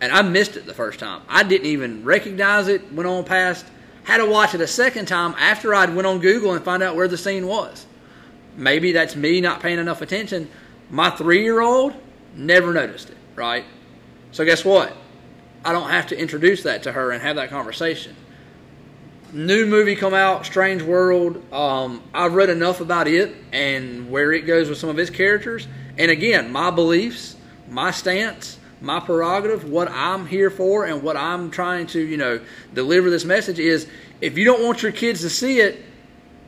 and 0.00 0.12
I 0.12 0.22
missed 0.22 0.56
it 0.56 0.66
the 0.66 0.74
first 0.74 0.98
time. 1.00 1.22
I 1.28 1.42
didn't 1.42 1.66
even 1.66 2.04
recognize 2.04 2.68
it. 2.68 2.92
Went 2.92 3.08
on 3.08 3.24
past. 3.24 3.64
Had 4.04 4.18
to 4.18 4.26
watch 4.26 4.54
it 4.54 4.60
a 4.60 4.66
second 4.66 5.06
time 5.06 5.34
after 5.38 5.74
I'd 5.74 5.94
went 5.94 6.06
on 6.06 6.20
Google 6.20 6.52
and 6.54 6.64
find 6.64 6.82
out 6.82 6.96
where 6.96 7.08
the 7.08 7.18
scene 7.18 7.46
was. 7.46 7.86
Maybe 8.56 8.92
that's 8.92 9.16
me 9.16 9.40
not 9.40 9.60
paying 9.60 9.78
enough 9.78 10.00
attention. 10.02 10.48
My 10.90 11.10
three-year-old 11.10 11.94
never 12.34 12.72
noticed 12.72 13.10
it, 13.10 13.16
right? 13.34 13.64
So 14.32 14.44
guess 14.44 14.64
what? 14.64 14.96
I 15.64 15.72
don't 15.72 15.90
have 15.90 16.06
to 16.08 16.18
introduce 16.18 16.62
that 16.62 16.84
to 16.84 16.92
her 16.92 17.10
and 17.10 17.22
have 17.22 17.36
that 17.36 17.50
conversation. 17.50 18.14
New 19.32 19.66
movie 19.66 19.96
come 19.96 20.14
out, 20.14 20.46
Strange 20.46 20.82
World. 20.82 21.42
Um, 21.52 22.02
I've 22.14 22.34
read 22.34 22.48
enough 22.48 22.80
about 22.80 23.08
it 23.08 23.34
and 23.52 24.08
where 24.08 24.32
it 24.32 24.42
goes 24.42 24.68
with 24.68 24.78
some 24.78 24.88
of 24.88 24.98
its 24.98 25.10
characters. 25.10 25.66
And 25.98 26.10
again, 26.10 26.52
my 26.52 26.70
beliefs, 26.70 27.36
my 27.68 27.90
stance, 27.90 28.58
my 28.86 29.00
prerogative, 29.00 29.68
what 29.68 29.88
I'm 29.90 30.26
here 30.26 30.48
for, 30.48 30.86
and 30.86 31.02
what 31.02 31.16
I'm 31.16 31.50
trying 31.50 31.86
to, 31.88 32.00
you 32.00 32.16
know, 32.16 32.40
deliver 32.72 33.10
this 33.10 33.24
message 33.24 33.58
is 33.58 33.86
if 34.20 34.38
you 34.38 34.44
don't 34.44 34.62
want 34.62 34.82
your 34.82 34.92
kids 34.92 35.20
to 35.20 35.30
see 35.30 35.60
it, 35.60 35.84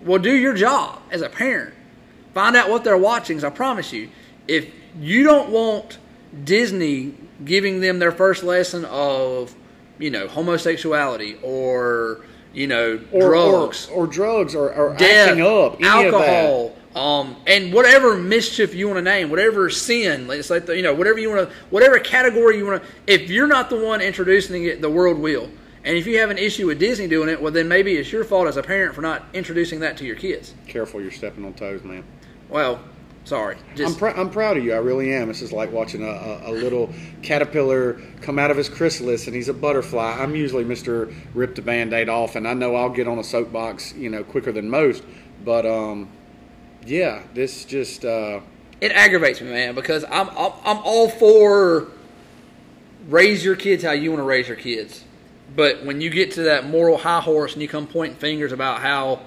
well, 0.02 0.18
do 0.18 0.34
your 0.34 0.54
job 0.54 1.02
as 1.10 1.20
a 1.20 1.28
parent. 1.28 1.74
Find 2.32 2.56
out 2.56 2.70
what 2.70 2.84
they're 2.84 2.96
watching. 2.96 3.44
I 3.44 3.50
promise 3.50 3.92
you, 3.92 4.10
if 4.46 4.70
you 4.98 5.24
don't 5.24 5.50
want 5.50 5.98
Disney 6.44 7.14
giving 7.44 7.80
them 7.80 7.98
their 7.98 8.12
first 8.12 8.42
lesson 8.44 8.84
of, 8.86 9.54
you 9.98 10.10
know, 10.10 10.28
homosexuality 10.28 11.36
or 11.42 12.24
you 12.52 12.66
know, 12.66 13.00
or, 13.12 13.28
drugs 13.28 13.88
or, 13.88 14.04
or 14.04 14.06
drugs 14.06 14.54
or, 14.54 14.72
or 14.72 14.94
death, 14.96 15.28
acting 15.28 15.44
up, 15.44 15.76
any 15.80 16.06
of 16.06 16.12
that. 16.12 16.28
alcohol, 16.28 16.76
um, 16.98 17.36
and 17.46 17.72
whatever 17.72 18.16
mischief 18.16 18.74
you 18.74 18.88
want 18.88 18.98
to 18.98 19.02
name, 19.02 19.30
whatever 19.30 19.70
sin, 19.70 20.28
it's 20.30 20.50
like 20.50 20.66
the, 20.66 20.76
you 20.76 20.82
know, 20.82 20.92
whatever 20.92 21.18
you 21.18 21.30
want 21.30 21.48
to, 21.48 21.54
whatever 21.70 21.98
category 22.00 22.58
you 22.58 22.66
want 22.66 22.82
to. 22.82 22.88
If 23.06 23.30
you're 23.30 23.46
not 23.46 23.70
the 23.70 23.78
one 23.78 24.00
introducing 24.00 24.64
it, 24.64 24.80
the 24.80 24.90
world 24.90 25.18
will. 25.18 25.48
And 25.84 25.96
if 25.96 26.08
you 26.08 26.18
have 26.18 26.30
an 26.30 26.38
issue 26.38 26.66
with 26.66 26.80
Disney 26.80 27.06
doing 27.06 27.28
it, 27.28 27.40
well, 27.40 27.52
then 27.52 27.68
maybe 27.68 27.94
it's 27.94 28.10
your 28.10 28.24
fault 28.24 28.48
as 28.48 28.56
a 28.56 28.62
parent 28.64 28.96
for 28.96 29.00
not 29.00 29.26
introducing 29.32 29.78
that 29.80 29.96
to 29.98 30.04
your 30.04 30.16
kids. 30.16 30.54
Careful, 30.66 31.00
you're 31.00 31.12
stepping 31.12 31.44
on 31.44 31.54
toes, 31.54 31.84
man. 31.84 32.02
Well, 32.48 32.80
sorry. 33.24 33.58
I'm, 33.78 33.94
pr- 33.94 34.08
I'm 34.08 34.28
proud 34.28 34.56
of 34.56 34.64
you. 34.64 34.72
I 34.72 34.78
really 34.78 35.14
am. 35.14 35.28
This 35.28 35.40
is 35.40 35.52
like 35.52 35.70
watching 35.70 36.02
a, 36.02 36.10
a, 36.10 36.50
a 36.50 36.52
little 36.52 36.92
caterpillar 37.22 38.00
come 38.22 38.40
out 38.40 38.50
of 38.50 38.56
his 38.56 38.68
chrysalis 38.68 39.28
and 39.28 39.36
he's 39.36 39.48
a 39.48 39.54
butterfly. 39.54 40.16
I'm 40.18 40.34
usually 40.34 40.64
Mr. 40.64 41.14
Rip 41.32 41.54
the 41.54 41.62
band 41.62 41.92
aid 41.92 42.08
off, 42.08 42.34
and 42.34 42.48
I 42.48 42.54
know 42.54 42.74
I'll 42.74 42.90
get 42.90 43.06
on 43.06 43.20
a 43.20 43.24
soapbox, 43.24 43.94
you 43.94 44.10
know, 44.10 44.24
quicker 44.24 44.50
than 44.50 44.68
most. 44.68 45.04
But, 45.44 45.64
um, 45.64 46.10
yeah, 46.86 47.22
this 47.34 47.64
just. 47.64 48.04
Uh, 48.04 48.40
it 48.80 48.92
aggravates 48.92 49.40
me, 49.40 49.50
man, 49.50 49.74
because 49.74 50.04
I'm, 50.04 50.28
I'm 50.30 50.52
I'm 50.64 50.78
all 50.84 51.08
for 51.08 51.88
raise 53.08 53.44
your 53.44 53.56
kids 53.56 53.82
how 53.82 53.92
you 53.92 54.10
want 54.10 54.20
to 54.20 54.24
raise 54.24 54.46
your 54.46 54.56
kids, 54.56 55.04
but 55.56 55.84
when 55.84 56.00
you 56.00 56.10
get 56.10 56.32
to 56.32 56.42
that 56.42 56.68
moral 56.68 56.98
high 56.98 57.20
horse 57.20 57.54
and 57.54 57.62
you 57.62 57.68
come 57.68 57.86
pointing 57.86 58.18
fingers 58.18 58.52
about 58.52 58.80
how, 58.80 59.20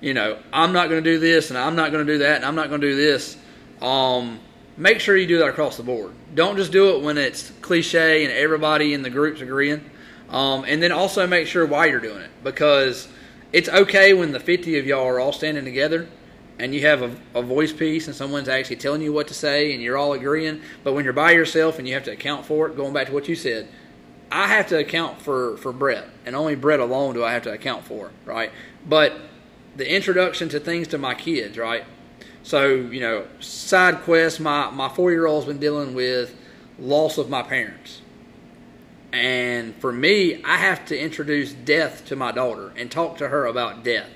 you 0.00 0.14
know, 0.14 0.38
I'm 0.52 0.72
not 0.72 0.90
going 0.90 1.02
to 1.02 1.10
do 1.10 1.18
this 1.18 1.50
and 1.50 1.58
I'm 1.58 1.74
not 1.74 1.90
going 1.90 2.06
to 2.06 2.12
do 2.12 2.18
that 2.18 2.36
and 2.36 2.44
I'm 2.44 2.54
not 2.54 2.68
going 2.68 2.82
to 2.82 2.86
do 2.90 2.96
this, 2.96 3.36
um, 3.80 4.38
make 4.76 5.00
sure 5.00 5.16
you 5.16 5.26
do 5.26 5.38
that 5.38 5.48
across 5.48 5.76
the 5.76 5.82
board. 5.82 6.12
Don't 6.34 6.56
just 6.56 6.70
do 6.70 6.96
it 6.96 7.02
when 7.02 7.16
it's 7.16 7.50
cliche 7.62 8.24
and 8.24 8.32
everybody 8.32 8.92
in 8.92 9.02
the 9.02 9.10
group's 9.10 9.40
agreeing, 9.40 9.90
um, 10.28 10.64
and 10.68 10.82
then 10.82 10.92
also 10.92 11.26
make 11.26 11.46
sure 11.46 11.64
why 11.64 11.86
you're 11.86 12.00
doing 12.00 12.20
it 12.20 12.30
because 12.42 13.08
it's 13.52 13.68
okay 13.68 14.12
when 14.12 14.32
the 14.32 14.40
50 14.40 14.78
of 14.78 14.86
y'all 14.86 15.06
are 15.06 15.18
all 15.18 15.32
standing 15.32 15.64
together 15.64 16.08
and 16.58 16.74
you 16.74 16.82
have 16.82 17.02
a, 17.02 17.16
a, 17.34 17.42
voice 17.42 17.72
piece 17.72 18.06
and 18.06 18.14
someone's 18.14 18.48
actually 18.48 18.76
telling 18.76 19.02
you 19.02 19.12
what 19.12 19.28
to 19.28 19.34
say 19.34 19.72
and 19.72 19.82
you're 19.82 19.98
all 19.98 20.12
agreeing. 20.12 20.60
But 20.84 20.92
when 20.92 21.04
you're 21.04 21.12
by 21.12 21.32
yourself 21.32 21.78
and 21.78 21.88
you 21.88 21.94
have 21.94 22.04
to 22.04 22.12
account 22.12 22.46
for 22.46 22.68
it, 22.68 22.76
going 22.76 22.92
back 22.92 23.08
to 23.08 23.12
what 23.12 23.28
you 23.28 23.34
said, 23.34 23.68
I 24.30 24.46
have 24.48 24.68
to 24.68 24.78
account 24.78 25.20
for, 25.20 25.56
for 25.58 25.72
Brett, 25.72 26.08
and 26.26 26.34
only 26.34 26.54
Brett 26.54 26.80
alone 26.80 27.14
do 27.14 27.24
I 27.24 27.32
have 27.32 27.42
to 27.44 27.52
account 27.52 27.84
for, 27.84 28.10
right? 28.24 28.50
But 28.86 29.14
the 29.76 29.92
introduction 29.92 30.48
to 30.50 30.60
things 30.60 30.88
to 30.88 30.98
my 30.98 31.14
kids, 31.14 31.58
right? 31.58 31.84
So, 32.42 32.74
you 32.74 33.00
know, 33.00 33.26
side 33.40 34.02
quest, 34.02 34.40
my, 34.40 34.70
my 34.70 34.88
four 34.88 35.10
year 35.10 35.26
old's 35.26 35.46
been 35.46 35.58
dealing 35.58 35.94
with 35.94 36.34
loss 36.78 37.18
of 37.18 37.30
my 37.30 37.42
parents. 37.42 38.00
And 39.12 39.74
for 39.76 39.92
me, 39.92 40.42
I 40.42 40.56
have 40.56 40.84
to 40.86 40.98
introduce 40.98 41.52
death 41.52 42.04
to 42.06 42.16
my 42.16 42.32
daughter 42.32 42.72
and 42.76 42.90
talk 42.90 43.18
to 43.18 43.28
her 43.28 43.46
about 43.46 43.84
death. 43.84 44.10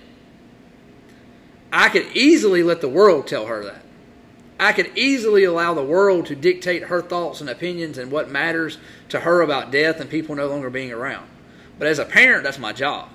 I 1.72 1.88
could 1.88 2.06
easily 2.16 2.62
let 2.62 2.80
the 2.80 2.88
world 2.88 3.26
tell 3.26 3.46
her 3.46 3.64
that. 3.64 3.82
I 4.60 4.72
could 4.72 4.90
easily 4.96 5.44
allow 5.44 5.74
the 5.74 5.84
world 5.84 6.26
to 6.26 6.36
dictate 6.36 6.84
her 6.84 7.00
thoughts 7.00 7.40
and 7.40 7.48
opinions 7.48 7.96
and 7.96 8.10
what 8.10 8.28
matters 8.28 8.78
to 9.10 9.20
her 9.20 9.40
about 9.40 9.70
death 9.70 10.00
and 10.00 10.10
people 10.10 10.34
no 10.34 10.48
longer 10.48 10.70
being 10.70 10.90
around. 10.90 11.28
But 11.78 11.86
as 11.86 11.98
a 11.98 12.04
parent, 12.04 12.42
that's 12.42 12.58
my 12.58 12.72
job. 12.72 13.08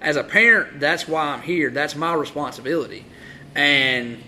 As 0.00 0.16
a 0.16 0.24
parent, 0.24 0.78
that's 0.78 1.08
why 1.08 1.28
I'm 1.28 1.42
here. 1.42 1.70
That's 1.70 1.96
my 1.96 2.12
responsibility. 2.12 3.06
And 3.54 4.22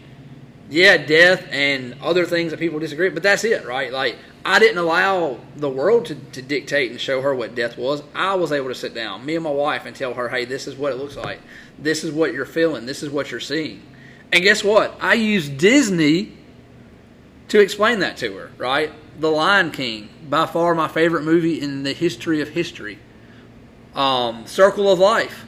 yeah, 0.70 0.96
death 0.96 1.46
and 1.50 1.96
other 2.00 2.24
things 2.24 2.52
that 2.52 2.60
people 2.60 2.78
disagree, 2.78 3.10
but 3.10 3.22
that's 3.22 3.44
it, 3.44 3.66
right? 3.66 3.92
Like 3.92 4.16
I 4.44 4.58
didn't 4.58 4.78
allow 4.78 5.38
the 5.56 5.68
world 5.68 6.06
to, 6.06 6.14
to 6.14 6.42
dictate 6.42 6.90
and 6.90 7.00
show 7.00 7.20
her 7.20 7.34
what 7.34 7.54
death 7.54 7.76
was. 7.76 8.02
I 8.14 8.34
was 8.34 8.52
able 8.52 8.68
to 8.68 8.74
sit 8.74 8.94
down, 8.94 9.24
me 9.26 9.34
and 9.34 9.44
my 9.44 9.50
wife, 9.50 9.84
and 9.84 9.94
tell 9.94 10.14
her, 10.14 10.28
hey, 10.28 10.44
this 10.46 10.66
is 10.66 10.76
what 10.76 10.92
it 10.92 10.96
looks 10.96 11.16
like. 11.16 11.40
This 11.78 12.04
is 12.04 12.12
what 12.12 12.32
you're 12.32 12.46
feeling. 12.46 12.86
This 12.86 13.02
is 13.02 13.10
what 13.10 13.30
you're 13.30 13.40
seeing. 13.40 13.82
And 14.32 14.42
guess 14.42 14.64
what? 14.64 14.96
I 15.00 15.14
used 15.14 15.58
Disney 15.58 16.32
to 17.48 17.60
explain 17.60 17.98
that 17.98 18.16
to 18.18 18.34
her, 18.36 18.50
right? 18.56 18.92
The 19.18 19.30
Lion 19.30 19.72
King, 19.72 20.08
by 20.28 20.46
far 20.46 20.74
my 20.74 20.88
favorite 20.88 21.24
movie 21.24 21.60
in 21.60 21.82
the 21.82 21.92
history 21.92 22.40
of 22.40 22.48
history. 22.48 22.98
Um, 23.94 24.46
Circle 24.46 24.90
of 24.90 24.98
Life. 24.98 25.46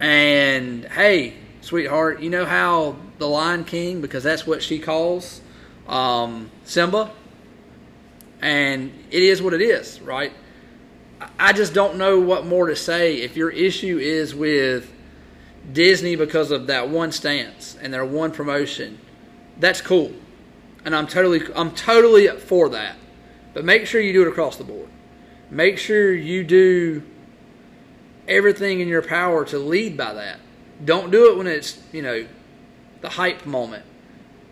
And 0.00 0.84
hey, 0.86 1.34
sweetheart, 1.60 2.20
you 2.20 2.30
know 2.30 2.44
how 2.44 2.96
the 3.18 3.28
Lion 3.28 3.64
King, 3.64 4.00
because 4.00 4.24
that's 4.24 4.46
what 4.46 4.62
she 4.62 4.78
calls 4.78 5.42
um, 5.86 6.50
Simba, 6.64 7.10
and 8.40 8.92
it 9.10 9.22
is 9.22 9.42
what 9.42 9.54
it 9.54 9.60
is, 9.60 10.00
right? 10.00 10.32
I 11.38 11.52
just 11.52 11.74
don't 11.74 11.96
know 11.96 12.20
what 12.20 12.46
more 12.46 12.68
to 12.68 12.76
say. 12.76 13.16
If 13.16 13.36
your 13.36 13.50
issue 13.50 13.98
is 13.98 14.34
with 14.34 14.92
Disney 15.72 16.16
because 16.16 16.50
of 16.50 16.68
that 16.68 16.88
one 16.88 17.12
stance 17.12 17.76
and 17.80 17.92
their 17.92 18.04
one 18.04 18.30
promotion, 18.30 18.98
that's 19.58 19.80
cool, 19.80 20.12
and 20.84 20.94
I'm 20.94 21.06
totally 21.06 21.42
I'm 21.54 21.72
totally 21.72 22.28
for 22.28 22.68
that. 22.70 22.96
But 23.54 23.64
make 23.64 23.86
sure 23.86 24.00
you 24.00 24.12
do 24.12 24.22
it 24.22 24.28
across 24.28 24.56
the 24.56 24.64
board. 24.64 24.88
Make 25.50 25.78
sure 25.78 26.14
you 26.14 26.44
do 26.44 27.02
everything 28.28 28.80
in 28.80 28.88
your 28.88 29.02
power 29.02 29.44
to 29.46 29.58
lead 29.58 29.96
by 29.96 30.14
that. 30.14 30.38
Don't 30.84 31.10
do 31.10 31.32
it 31.32 31.36
when 31.36 31.48
it's 31.48 31.82
you 31.92 32.02
know 32.02 32.26
the 33.00 33.08
hype 33.08 33.44
moment. 33.46 33.84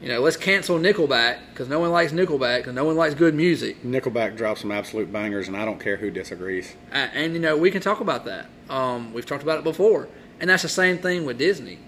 You 0.00 0.08
know, 0.08 0.20
let's 0.20 0.36
cancel 0.36 0.78
Nickelback 0.78 1.38
because 1.50 1.68
no 1.68 1.80
one 1.80 1.90
likes 1.90 2.12
Nickelback 2.12 2.58
because 2.58 2.74
no 2.74 2.84
one 2.84 2.96
likes 2.96 3.14
good 3.14 3.34
music. 3.34 3.82
Nickelback 3.82 4.36
drops 4.36 4.60
some 4.60 4.70
absolute 4.70 5.10
bangers, 5.10 5.48
and 5.48 5.56
I 5.56 5.64
don't 5.64 5.80
care 5.80 5.96
who 5.96 6.10
disagrees. 6.10 6.74
And, 6.92 7.10
and 7.14 7.32
you 7.32 7.40
know, 7.40 7.56
we 7.56 7.70
can 7.70 7.80
talk 7.80 8.00
about 8.00 8.26
that. 8.26 8.46
Um, 8.68 9.14
we've 9.14 9.24
talked 9.24 9.42
about 9.42 9.58
it 9.58 9.64
before, 9.64 10.08
and 10.38 10.50
that's 10.50 10.62
the 10.62 10.68
same 10.68 10.98
thing 10.98 11.24
with 11.24 11.38
Disney. 11.38 11.78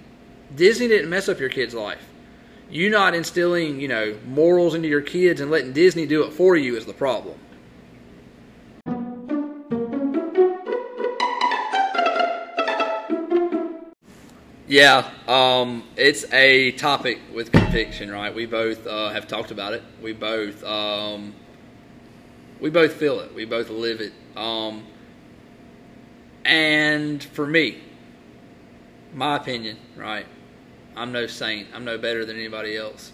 Disney 0.54 0.88
didn't 0.88 1.10
mess 1.10 1.28
up 1.28 1.38
your 1.38 1.50
kid's 1.50 1.74
life. 1.74 2.08
You 2.70 2.88
not 2.88 3.14
instilling, 3.14 3.78
you 3.80 3.88
know, 3.88 4.18
morals 4.26 4.74
into 4.74 4.88
your 4.88 5.00
kids 5.02 5.40
and 5.40 5.50
letting 5.50 5.74
Disney 5.74 6.06
do 6.06 6.24
it 6.24 6.32
for 6.32 6.56
you 6.56 6.76
is 6.76 6.86
the 6.86 6.94
problem. 6.94 7.38
Yeah, 14.68 15.10
um, 15.26 15.82
it's 15.96 16.30
a 16.30 16.72
topic 16.72 17.20
with 17.32 17.52
conviction, 17.52 18.10
right? 18.10 18.34
We 18.34 18.44
both 18.44 18.86
uh, 18.86 19.08
have 19.08 19.26
talked 19.26 19.50
about 19.50 19.72
it. 19.72 19.82
We 20.02 20.12
both 20.12 20.62
um, 20.62 21.34
we 22.60 22.68
both 22.68 22.92
feel 22.92 23.20
it. 23.20 23.34
We 23.34 23.46
both 23.46 23.70
live 23.70 24.02
it. 24.02 24.12
Um, 24.36 24.84
and 26.44 27.24
for 27.24 27.46
me, 27.46 27.78
my 29.14 29.36
opinion, 29.36 29.78
right? 29.96 30.26
I'm 30.94 31.12
no 31.12 31.26
saint. 31.26 31.68
I'm 31.74 31.86
no 31.86 31.96
better 31.96 32.26
than 32.26 32.36
anybody 32.36 32.76
else. 32.76 33.10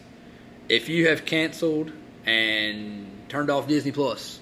If 0.68 0.88
you 0.88 1.06
have 1.06 1.24
canceled 1.24 1.92
and 2.26 3.06
turned 3.28 3.48
off 3.48 3.68
Disney 3.68 3.92
Plus, 3.92 4.40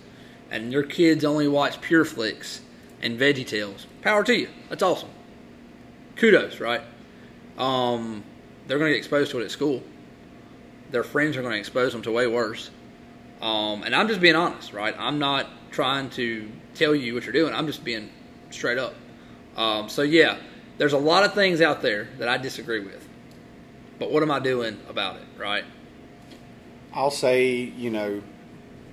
and 0.50 0.73
your 0.73 0.83
kids 0.83 1.26
only 1.26 1.47
watch 1.47 1.78
Pure 1.83 2.07
Flix 2.07 2.62
and 3.02 3.21
Veggie 3.21 3.47
Tales, 3.47 3.87
power 4.00 4.25
to 4.25 4.35
you. 4.35 4.49
That's 4.71 4.83
awesome. 4.83 5.11
Kudos, 6.16 6.59
right? 6.59 6.81
Um, 7.62 8.25
they're 8.66 8.78
going 8.78 8.88
to 8.88 8.95
get 8.95 8.99
exposed 8.99 9.31
to 9.31 9.40
it 9.40 9.45
at 9.45 9.50
school. 9.50 9.83
their 10.90 11.04
friends 11.04 11.37
are 11.37 11.42
going 11.42 11.54
to 11.54 11.59
expose 11.59 11.92
them 11.92 12.02
to 12.02 12.11
way 12.11 12.26
worse. 12.26 12.71
Um, 13.40 13.83
and 13.83 13.95
I'm 13.95 14.09
just 14.09 14.21
being 14.21 14.35
honest, 14.37 14.73
right? 14.73 14.95
I'm 14.99 15.19
not 15.19 15.47
trying 15.71 16.11
to 16.11 16.50
tell 16.75 16.95
you 16.95 17.14
what 17.14 17.25
you're 17.25 17.33
doing. 17.33 17.54
I'm 17.54 17.66
just 17.66 17.83
being 17.83 18.11
straight 18.50 18.78
up. 18.78 18.95
Um, 19.57 19.88
so 19.88 20.02
yeah, 20.02 20.37
there's 20.76 20.92
a 20.92 20.99
lot 20.99 21.25
of 21.25 21.35
things 21.35 21.61
out 21.61 21.81
there 21.83 22.09
that 22.19 22.28
I 22.28 22.37
disagree 22.37 22.81
with. 22.81 23.09
But 23.99 24.11
what 24.11 24.23
am 24.23 24.31
I 24.31 24.38
doing 24.38 24.78
about 24.88 25.16
it, 25.16 25.26
right? 25.38 25.64
I'll 26.92 27.11
say, 27.11 27.54
you 27.54 27.90
know, 27.90 28.23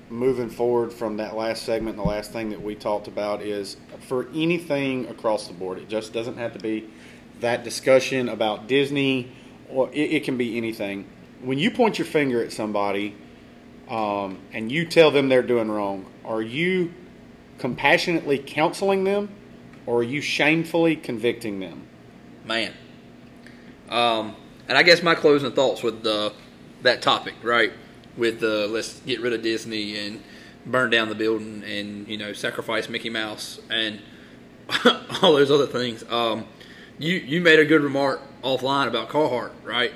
moving 0.10 0.50
forward 0.50 0.94
from 0.94 1.18
that 1.18 1.36
last 1.36 1.64
segment, 1.64 1.98
the 1.98 2.04
last 2.04 2.32
thing 2.32 2.50
that 2.52 2.62
we 2.62 2.76
talked 2.76 3.08
about 3.08 3.42
is 3.42 3.78
for 4.08 4.28
anything 4.34 5.08
across 5.08 5.48
the 5.48 5.54
board. 5.54 5.80
It 5.80 5.90
just 5.90 6.14
doesn't 6.14 6.38
have 6.38 6.54
to 6.54 6.60
be 6.60 6.88
that 7.41 7.63
discussion 7.63 8.29
about 8.29 8.67
Disney, 8.67 9.31
or 9.69 9.89
it, 9.91 10.13
it 10.13 10.24
can 10.24 10.38
be 10.38 10.58
anything. 10.58 11.08
When 11.41 11.58
you 11.58 11.72
point 11.72 11.98
your 11.98 12.05
finger 12.05 12.43
at 12.43 12.51
somebody 12.51 13.15
um, 13.88 14.39
and 14.51 14.72
you 14.72 14.86
tell 14.86 15.12
them 15.12 15.29
they're 15.29 15.41
doing 15.41 15.69
wrong, 15.69 16.05
are 16.25 16.41
you 16.41 16.93
compassionately 17.58 18.39
counseling 18.39 19.03
them, 19.03 19.29
or 19.86 20.00
are 20.00 20.03
you 20.03 20.22
shamefully 20.22 20.96
convicting 20.96 21.60
them? 21.60 21.88
Man. 22.46 22.74
Um, 23.89 24.36
and 24.67 24.77
I 24.77 24.84
guess 24.84 25.01
my 25.01 25.15
closing 25.15 25.51
thoughts 25.51 25.81
with 25.81 26.03
the 26.03 26.34
that 26.84 27.01
topic, 27.01 27.36
right? 27.43 27.74
With 28.17 28.39
the 28.39 28.67
let's 28.67 29.00
get 29.01 29.22
rid 29.22 29.34
of 29.34 29.41
Disney 29.41 29.98
and 29.98 30.24
burn 30.65 30.89
down 30.89 31.10
the 31.10 31.15
building 31.15 31.63
and 31.63 32.08
you 32.08 32.17
know 32.17 32.34
sacrifice 32.34 32.89
Mickey 32.89 33.10
Mouse 33.10 33.60
and 33.69 34.00
all 35.22 35.34
those 35.34 35.51
other 35.51 35.67
things. 35.67 36.03
Um, 36.10 36.46
you 37.00 37.15
you 37.15 37.41
made 37.41 37.60
a 37.60 37.65
good 37.65 37.82
remark 37.82 38.22
offline 38.44 38.88
about 38.88 39.10
Carhartt, 39.10 39.51
right? 39.63 39.94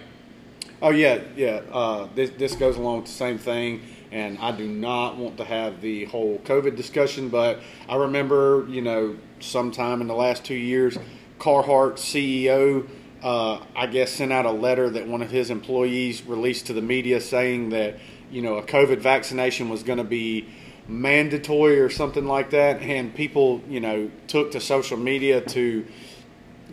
Oh 0.81 0.89
yeah, 0.89 1.21
yeah. 1.35 1.61
Uh, 1.71 2.07
this 2.15 2.31
this 2.31 2.55
goes 2.55 2.77
along 2.77 2.97
with 2.97 3.05
the 3.05 3.11
same 3.11 3.37
thing, 3.37 3.81
and 4.11 4.37
I 4.39 4.51
do 4.51 4.67
not 4.67 5.17
want 5.17 5.37
to 5.37 5.43
have 5.43 5.81
the 5.81 6.05
whole 6.05 6.39
COVID 6.39 6.75
discussion, 6.75 7.29
but 7.29 7.59
I 7.87 7.97
remember, 7.97 8.65
you 8.69 8.81
know, 8.81 9.17
sometime 9.39 10.01
in 10.01 10.07
the 10.07 10.15
last 10.15 10.45
two 10.45 10.55
years, 10.55 10.97
Carhartt 11.39 11.93
CEO, 11.93 12.87
uh, 13.21 13.59
I 13.75 13.87
guess, 13.87 14.11
sent 14.11 14.31
out 14.31 14.45
a 14.45 14.51
letter 14.51 14.89
that 14.89 15.07
one 15.07 15.21
of 15.21 15.29
his 15.29 15.49
employees 15.49 16.25
released 16.25 16.67
to 16.67 16.73
the 16.73 16.81
media 16.81 17.19
saying 17.19 17.69
that 17.69 17.99
you 18.31 18.41
know 18.41 18.55
a 18.55 18.63
COVID 18.63 18.99
vaccination 18.99 19.69
was 19.69 19.83
going 19.83 19.99
to 19.99 20.05
be 20.05 20.47
mandatory 20.87 21.79
or 21.79 21.89
something 21.89 22.25
like 22.25 22.49
that, 22.51 22.81
and 22.81 23.13
people, 23.13 23.61
you 23.67 23.79
know, 23.79 24.09
took 24.27 24.51
to 24.51 24.59
social 24.59 24.97
media 24.97 25.41
to 25.41 25.85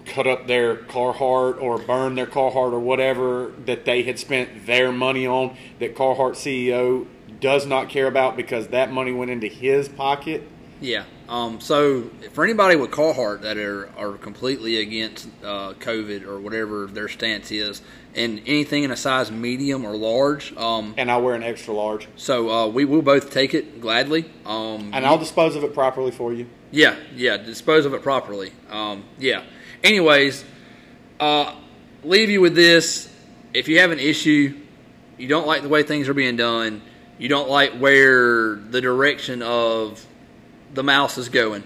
cut 0.07 0.26
up 0.26 0.47
their 0.47 0.76
Carhartt 0.76 1.61
or 1.61 1.78
burn 1.78 2.14
their 2.14 2.26
Carhartt 2.26 2.73
or 2.73 2.80
whatever 2.80 3.52
that 3.66 3.85
they 3.85 4.02
had 4.02 4.19
spent 4.19 4.66
their 4.66 4.92
money 4.92 5.26
on 5.26 5.57
that 5.78 5.95
Carhartt 5.95 6.35
CEO 6.35 7.07
does 7.40 7.66
not 7.66 7.88
care 7.88 8.07
about 8.07 8.37
because 8.37 8.69
that 8.69 8.92
money 8.92 9.12
went 9.12 9.30
into 9.30 9.47
his 9.47 9.88
pocket. 9.88 10.42
Yeah. 10.80 11.04
Um, 11.28 11.61
so 11.61 12.11
for 12.33 12.42
anybody 12.42 12.75
with 12.75 12.90
Carhartt 12.90 13.42
that 13.42 13.57
are, 13.59 13.88
are 13.97 14.12
completely 14.14 14.78
against 14.78 15.28
uh, 15.45 15.75
COVID 15.78 16.26
or 16.26 16.40
whatever 16.40 16.87
their 16.87 17.09
stance 17.09 17.50
is, 17.52 17.83
and 18.16 18.40
anything 18.47 18.83
in 18.83 18.90
a 18.90 18.97
size 18.97 19.30
medium 19.30 19.85
or 19.85 19.95
large, 19.97 20.57
um, 20.57 20.95
And 20.97 21.11
I 21.11 21.19
wear 21.19 21.35
an 21.37 21.45
extra 21.45 21.73
large. 21.75 22.09
so 22.16 22.50
uh, 22.50 22.66
we 22.66 22.85
will 22.85 23.02
both 23.02 23.30
take 23.30 23.54
it 23.54 23.80
gladly. 23.80 24.25
Um, 24.45 24.90
And 24.92 25.07
I'll 25.07 25.19
dispose 25.19 25.54
of 25.54 25.62
it 25.62 25.73
properly 25.75 26.11
for 26.11 26.33
you. 26.33 26.47
Yeah, 26.73 26.97
yeah, 27.14 27.37
dispose 27.37 27.85
of 27.85 27.95
it 27.95 28.02
properly. 28.02 28.52
Um, 28.71 29.04
yeah. 29.19 29.42
Anyways, 29.82 30.44
uh, 31.18 31.54
leave 32.04 32.28
you 32.28 32.40
with 32.40 32.55
this. 32.55 33.09
If 33.55 33.68
you 33.68 33.81
have 33.81 33.90
an 33.90 33.98
issue, 33.98 34.57
you 35.16 35.28
don't 35.28 35.46
like 35.46 35.62
the 35.62 35.68
way 35.68 35.83
things 35.83 36.09
are 36.09 36.14
being 36.14 36.37
done, 36.37 36.83
you 37.18 37.28
don't 37.28 37.48
like 37.48 37.72
where 37.72 38.57
the 38.57 38.81
direction 38.81 39.42
of 39.42 40.05
the 40.72 40.83
mouse 40.83 41.18
is 41.18 41.28
going. 41.28 41.64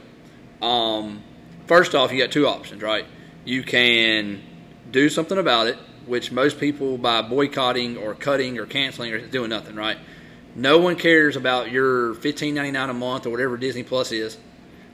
Um, 0.63 1.23
first 1.67 1.95
off, 1.95 2.13
you 2.13 2.19
got 2.19 2.33
two 2.33 2.47
options, 2.47 2.83
right? 2.83 3.05
You 3.45 3.63
can 3.63 4.43
do 4.91 5.09
something 5.09 5.39
about 5.39 5.67
it, 5.67 5.77
which 6.07 6.33
most 6.33 6.59
people 6.59 6.99
by 6.99 7.23
boycotting 7.23 7.97
or 7.97 8.15
cutting 8.15 8.59
or 8.59 8.67
canceling 8.67 9.13
are 9.13 9.27
doing 9.27 9.51
nothing, 9.51 9.77
right? 9.77 9.99
No 10.55 10.79
one 10.79 10.97
cares 10.97 11.37
about 11.37 11.71
your 11.71 12.15
$15.99 12.15 12.91
a 12.91 12.95
month 12.95 13.27
or 13.27 13.31
whatever 13.31 13.57
Disney 13.57 13.83
Plus 13.83 14.13
is. 14.13 14.39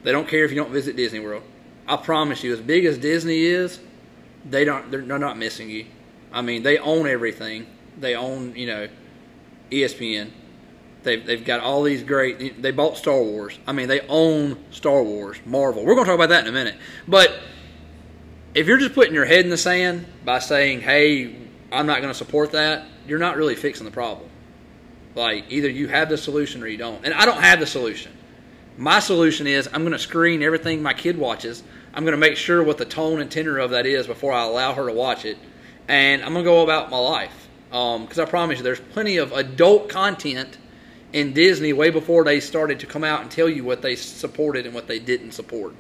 They 0.03 0.13
don't 0.13 0.27
care 0.27 0.45
if 0.45 0.51
you 0.51 0.57
don't 0.57 0.73
visit 0.73 0.97
Disney 0.97 1.21
World. 1.21 1.43
I 1.87 1.97
promise 1.97 2.45
you, 2.45 2.53
as 2.53 2.61
big 2.61 2.85
as 2.85 2.99
Disney 2.99 3.43
is, 3.43 3.81
they 4.49 4.65
don't. 4.65 4.91
They're, 4.91 5.03
they're 5.03 5.19
not 5.19 5.39
missing 5.39 5.71
you. 5.71 5.87
I 6.33 6.43
mean, 6.43 6.63
they 6.63 6.79
own 6.79 7.07
everything. 7.07 7.67
They 7.99 8.15
own, 8.15 8.55
you 8.55 8.67
know, 8.67 8.89
ESPN. 9.71 10.31
They've 11.03 11.25
they've 11.25 11.45
got 11.45 11.61
all 11.61 11.83
these 11.83 12.03
great. 12.03 12.63
They 12.63 12.71
bought 12.71 12.97
Star 12.97 13.21
Wars. 13.21 13.59
I 13.67 13.73
mean, 13.73 13.89
they 13.89 14.01
own 14.03 14.63
Star 14.71 15.03
Wars, 15.03 15.39
Marvel. 15.45 15.85
We're 15.85 15.95
to 15.97 16.05
talk 16.05 16.15
about 16.15 16.29
that 16.29 16.45
in 16.45 16.49
a 16.49 16.53
minute. 16.53 16.77
But 17.09 17.39
if 18.55 18.67
you're 18.67 18.79
just 18.79 18.95
putting 18.95 19.15
your 19.15 19.25
head 19.25 19.45
in 19.45 19.51
the 19.51 19.57
sand 19.57 20.07
by 20.25 20.39
saying, 20.39 20.81
"Hey, 20.81 21.35
I'm 21.73 21.87
not 21.87 22.01
going 22.01 22.13
to 22.13 22.19
support 22.19 22.53
that," 22.53 22.87
you're 23.07 23.19
not 23.19 23.37
really 23.37 23.55
fixing 23.55 23.85
the 23.85 23.91
problem. 23.91 24.29
Like 25.15 25.47
either 25.49 25.69
you 25.69 25.89
have 25.89 26.09
the 26.09 26.19
solution 26.19 26.63
or 26.63 26.67
you 26.67 26.77
don't. 26.77 27.05
And 27.05 27.15
I 27.15 27.25
don't 27.25 27.41
have 27.41 27.61
the 27.61 27.67
solution. 27.67 28.13
My 28.81 28.99
solution 28.99 29.47
is 29.47 29.69
I'm 29.75 29.83
going 29.83 29.93
to 29.93 29.99
screen 29.99 30.43
everything 30.43 30.81
my 30.81 30.95
kid 30.95 31.19
watches. 31.19 31.63
I'm 31.93 32.03
going 32.03 32.15
to 32.15 32.19
make 32.19 32.39
sure 32.39 32.65
what 32.65 32.79
the 32.79 32.87
tone 32.87 33.21
and 33.21 33.31
tenor 33.31 33.59
of 33.59 33.73
that 33.73 33.85
is 33.85 34.07
before 34.07 34.33
I 34.33 34.45
allow 34.45 34.73
her 34.73 34.87
to 34.87 34.93
watch 34.95 35.27
it, 35.27 35.37
and 35.87 36.23
I'm 36.23 36.33
going 36.33 36.47
to 36.47 36.51
go 36.51 36.63
about 36.63 36.91
my 36.91 36.97
life. 36.97 37.49
Um, 37.73 38.05
because 38.05 38.19
I 38.19 38.25
promise 38.25 38.57
you, 38.57 38.65
there's 38.65 38.81
plenty 38.81 39.19
of 39.19 39.33
adult 39.33 39.91
content 39.91 40.57
in 41.13 41.35
Disney 41.35 41.75
way 41.75 41.91
before 41.91 42.25
they 42.25 42.41
started 42.41 42.81
to 42.81 42.87
come 42.87 43.05
out 43.05 43.21
and 43.21 43.31
tell 43.31 43.51
you 43.51 43.65
what 43.65 43.83
they 43.83 43.97
supported 43.97 44.65
and 44.65 44.75
what 44.75 44.87
they 44.87 44.99
didn't 44.99 45.33
support. 45.33 45.75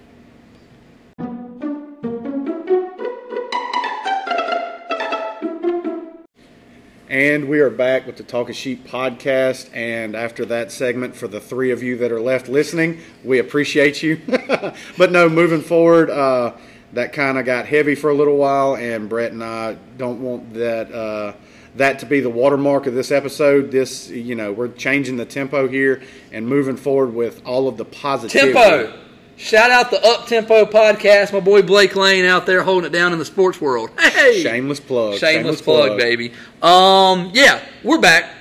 And 7.10 7.48
we 7.48 7.58
are 7.58 7.70
back 7.70 8.06
with 8.06 8.18
the 8.18 8.22
Talk 8.22 8.50
of 8.50 8.54
Sheep 8.54 8.86
podcast. 8.86 9.68
And 9.74 10.14
after 10.14 10.44
that 10.44 10.70
segment, 10.70 11.16
for 11.16 11.26
the 11.26 11.40
three 11.40 11.72
of 11.72 11.82
you 11.82 11.96
that 11.96 12.12
are 12.12 12.20
left 12.20 12.48
listening, 12.48 13.00
we 13.24 13.40
appreciate 13.40 14.00
you. 14.00 14.20
but 14.96 15.10
no, 15.10 15.28
moving 15.28 15.60
forward, 15.60 16.08
uh, 16.08 16.52
that 16.92 17.12
kind 17.12 17.36
of 17.36 17.44
got 17.44 17.66
heavy 17.66 17.96
for 17.96 18.10
a 18.10 18.14
little 18.14 18.36
while, 18.36 18.76
and 18.76 19.08
Brett 19.08 19.32
and 19.32 19.42
I 19.42 19.76
don't 19.98 20.22
want 20.22 20.54
that 20.54 20.92
uh, 20.92 21.32
that 21.74 21.98
to 21.98 22.06
be 22.06 22.20
the 22.20 22.30
watermark 22.30 22.86
of 22.86 22.94
this 22.94 23.10
episode. 23.10 23.72
This, 23.72 24.08
you 24.08 24.36
know, 24.36 24.52
we're 24.52 24.68
changing 24.68 25.16
the 25.16 25.26
tempo 25.26 25.66
here 25.66 26.04
and 26.30 26.46
moving 26.46 26.76
forward 26.76 27.12
with 27.12 27.44
all 27.44 27.66
of 27.66 27.76
the 27.76 27.86
positivity. 27.86 28.52
Tempo. 28.52 29.09
Shout 29.40 29.70
out 29.70 29.90
the 29.90 30.04
Up 30.04 30.26
Tempo 30.26 30.66
podcast. 30.66 31.32
My 31.32 31.40
boy 31.40 31.62
Blake 31.62 31.96
Lane 31.96 32.26
out 32.26 32.44
there 32.44 32.62
holding 32.62 32.86
it 32.86 32.92
down 32.92 33.14
in 33.14 33.18
the 33.18 33.24
sports 33.24 33.58
world. 33.58 33.88
Hey, 33.98 34.42
Shameless 34.42 34.80
plug. 34.80 35.16
shameless, 35.18 35.62
plug, 35.62 35.96
baby. 35.96 36.32
Um, 36.60 37.30
yeah, 37.32 37.64
we're 37.82 38.02
back. 38.02 38.34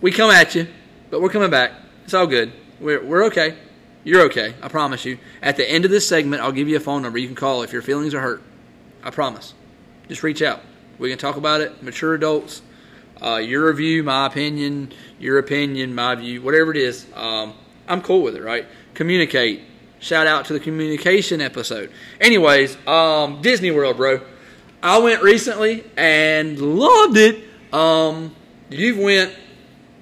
We 0.00 0.10
come 0.10 0.30
at 0.30 0.54
you, 0.54 0.68
but 1.10 1.20
we're 1.20 1.28
coming 1.28 1.50
back. 1.50 1.72
It's 2.04 2.14
all 2.14 2.26
good. 2.26 2.50
We're 2.80 3.04
we're 3.04 3.24
okay. 3.26 3.58
You're 4.04 4.22
okay. 4.22 4.54
I 4.62 4.68
promise 4.68 5.04
you. 5.04 5.18
At 5.42 5.58
the 5.58 5.70
end 5.70 5.84
of 5.84 5.90
this 5.90 6.08
segment, 6.08 6.40
I'll 6.42 6.50
give 6.50 6.66
you 6.66 6.78
a 6.78 6.80
phone 6.80 7.02
number 7.02 7.18
you 7.18 7.26
can 7.26 7.36
call 7.36 7.62
if 7.62 7.70
your 7.74 7.82
feelings 7.82 8.14
are 8.14 8.20
hurt. 8.22 8.42
I 9.02 9.10
promise. 9.10 9.52
Just 10.08 10.22
reach 10.22 10.40
out. 10.40 10.62
We 10.98 11.10
can 11.10 11.18
talk 11.18 11.36
about 11.36 11.60
it. 11.60 11.82
Mature 11.82 12.14
adults. 12.14 12.62
Uh, 13.20 13.36
your 13.36 13.66
review, 13.66 14.02
my 14.02 14.24
opinion. 14.26 14.94
Your 15.20 15.36
opinion, 15.36 15.94
my 15.94 16.14
view. 16.14 16.40
Whatever 16.40 16.70
it 16.70 16.78
is, 16.78 17.04
um, 17.14 17.52
I'm 17.86 18.00
cool 18.00 18.22
with 18.22 18.34
it. 18.34 18.42
Right? 18.42 18.66
Communicate. 18.94 19.60
Shout 19.98 20.26
out 20.26 20.44
to 20.46 20.52
the 20.52 20.60
communication 20.60 21.40
episode. 21.40 21.90
Anyways, 22.20 22.76
um, 22.86 23.40
Disney 23.40 23.70
World, 23.70 23.96
bro. 23.96 24.20
I 24.82 24.98
went 24.98 25.22
recently 25.22 25.84
and 25.96 26.60
loved 26.60 27.16
it. 27.16 27.44
Um, 27.72 28.34
you 28.70 29.00
went. 29.00 29.34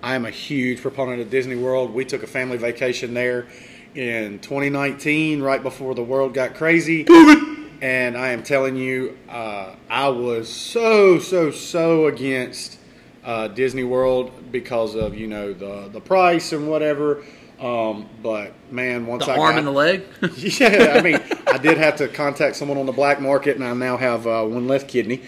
I 0.03 0.15
am 0.17 0.27
a 0.27 0.31
huge 0.31 0.83
proponent 0.83 1.23
of 1.23 1.31
Disney 1.31 1.57
World. 1.57 1.95
We 1.95 2.05
took 2.05 2.23
a 2.23 2.27
family 2.27 2.59
vacation 2.59 3.15
there 3.15 3.47
in 3.95 4.41
2019, 4.41 5.41
right 5.41 5.63
before 5.63 5.95
the 5.95 6.03
world 6.03 6.35
got 6.35 6.55
crazy. 6.55 7.07
And 7.81 8.17
I 8.17 8.31
am 8.31 8.43
telling 8.43 8.77
you, 8.77 9.17
uh, 9.29 9.75
I 9.89 10.09
was 10.09 10.49
so, 10.53 11.19
so, 11.19 11.51
so 11.51 12.07
against 12.07 12.79
uh, 13.25 13.49
Disney 13.49 13.85
World 13.85 14.53
because 14.53 14.95
of 14.95 15.17
you 15.17 15.27
know 15.27 15.53
the 15.53 15.89
the 15.93 16.01
price 16.01 16.53
and 16.53 16.69
whatever. 16.69 17.23
Um, 17.61 18.09
but 18.23 18.53
man, 18.71 19.07
once 19.07 19.27
The 19.27 19.33
I 19.33 19.39
arm 19.39 19.53
got, 19.53 19.59
and 19.59 19.67
the 19.67 19.73
leg. 19.73 20.03
yeah, 20.37 20.95
I 20.97 21.03
mean, 21.03 21.21
I 21.47 21.59
did 21.59 21.79
have 21.79 21.97
to 21.97 22.09
contact 22.09 22.57
someone 22.57 22.79
on 22.79 22.87
the 22.87 22.93
black 22.93 23.21
market, 23.21 23.57
and 23.57 23.65
I 23.65 23.73
now 23.75 23.97
have 23.97 24.27
uh, 24.27 24.45
one 24.45 24.67
left 24.67 24.89
kidney. 24.89 25.23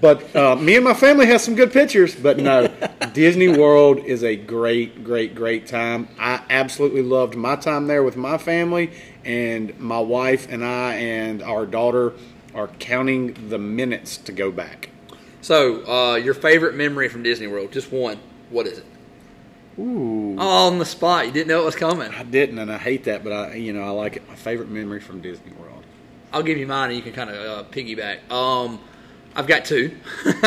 But 0.00 0.34
uh, 0.34 0.56
me 0.56 0.76
and 0.76 0.84
my 0.84 0.94
family 0.94 1.26
have 1.26 1.40
some 1.40 1.54
good 1.54 1.72
pictures. 1.72 2.14
But 2.14 2.38
no, 2.38 2.68
Disney 3.12 3.48
World 3.48 3.98
is 3.98 4.24
a 4.24 4.36
great, 4.36 5.04
great, 5.04 5.34
great 5.34 5.66
time. 5.66 6.08
I 6.18 6.42
absolutely 6.48 7.02
loved 7.02 7.34
my 7.34 7.56
time 7.56 7.86
there 7.86 8.02
with 8.02 8.16
my 8.16 8.38
family, 8.38 8.92
and 9.24 9.78
my 9.78 9.98
wife 9.98 10.50
and 10.50 10.64
I 10.64 10.94
and 10.94 11.42
our 11.42 11.66
daughter 11.66 12.14
are 12.54 12.68
counting 12.78 13.48
the 13.48 13.58
minutes 13.58 14.16
to 14.18 14.32
go 14.32 14.50
back. 14.50 14.90
So, 15.42 15.86
uh, 15.86 16.14
your 16.14 16.34
favorite 16.34 16.74
memory 16.74 17.08
from 17.08 17.22
Disney 17.22 17.48
World? 17.48 17.72
Just 17.72 17.92
one. 17.92 18.18
What 18.48 18.66
is 18.66 18.78
it? 18.78 18.86
Ooh. 19.78 20.36
Oh, 20.38 20.66
on 20.68 20.78
the 20.78 20.84
spot. 20.84 21.26
You 21.26 21.32
didn't 21.32 21.48
know 21.48 21.62
it 21.62 21.64
was 21.64 21.74
coming. 21.76 22.10
I 22.12 22.22
didn't, 22.22 22.58
and 22.58 22.70
I 22.70 22.78
hate 22.78 23.04
that, 23.04 23.24
but 23.24 23.32
I, 23.32 23.54
you 23.54 23.72
know, 23.72 23.82
I 23.82 23.90
like 23.90 24.16
it. 24.16 24.28
My 24.28 24.34
favorite 24.36 24.68
memory 24.70 25.00
from 25.00 25.20
Disney 25.20 25.52
World. 25.52 25.82
I'll 26.32 26.42
give 26.42 26.58
you 26.58 26.66
mine, 26.66 26.90
and 26.90 26.96
you 26.96 27.02
can 27.02 27.12
kind 27.12 27.30
of 27.30 27.36
uh, 27.36 27.68
piggyback. 27.70 28.30
Um, 28.30 28.78
I've 29.34 29.46
got 29.46 29.64
two. 29.64 29.96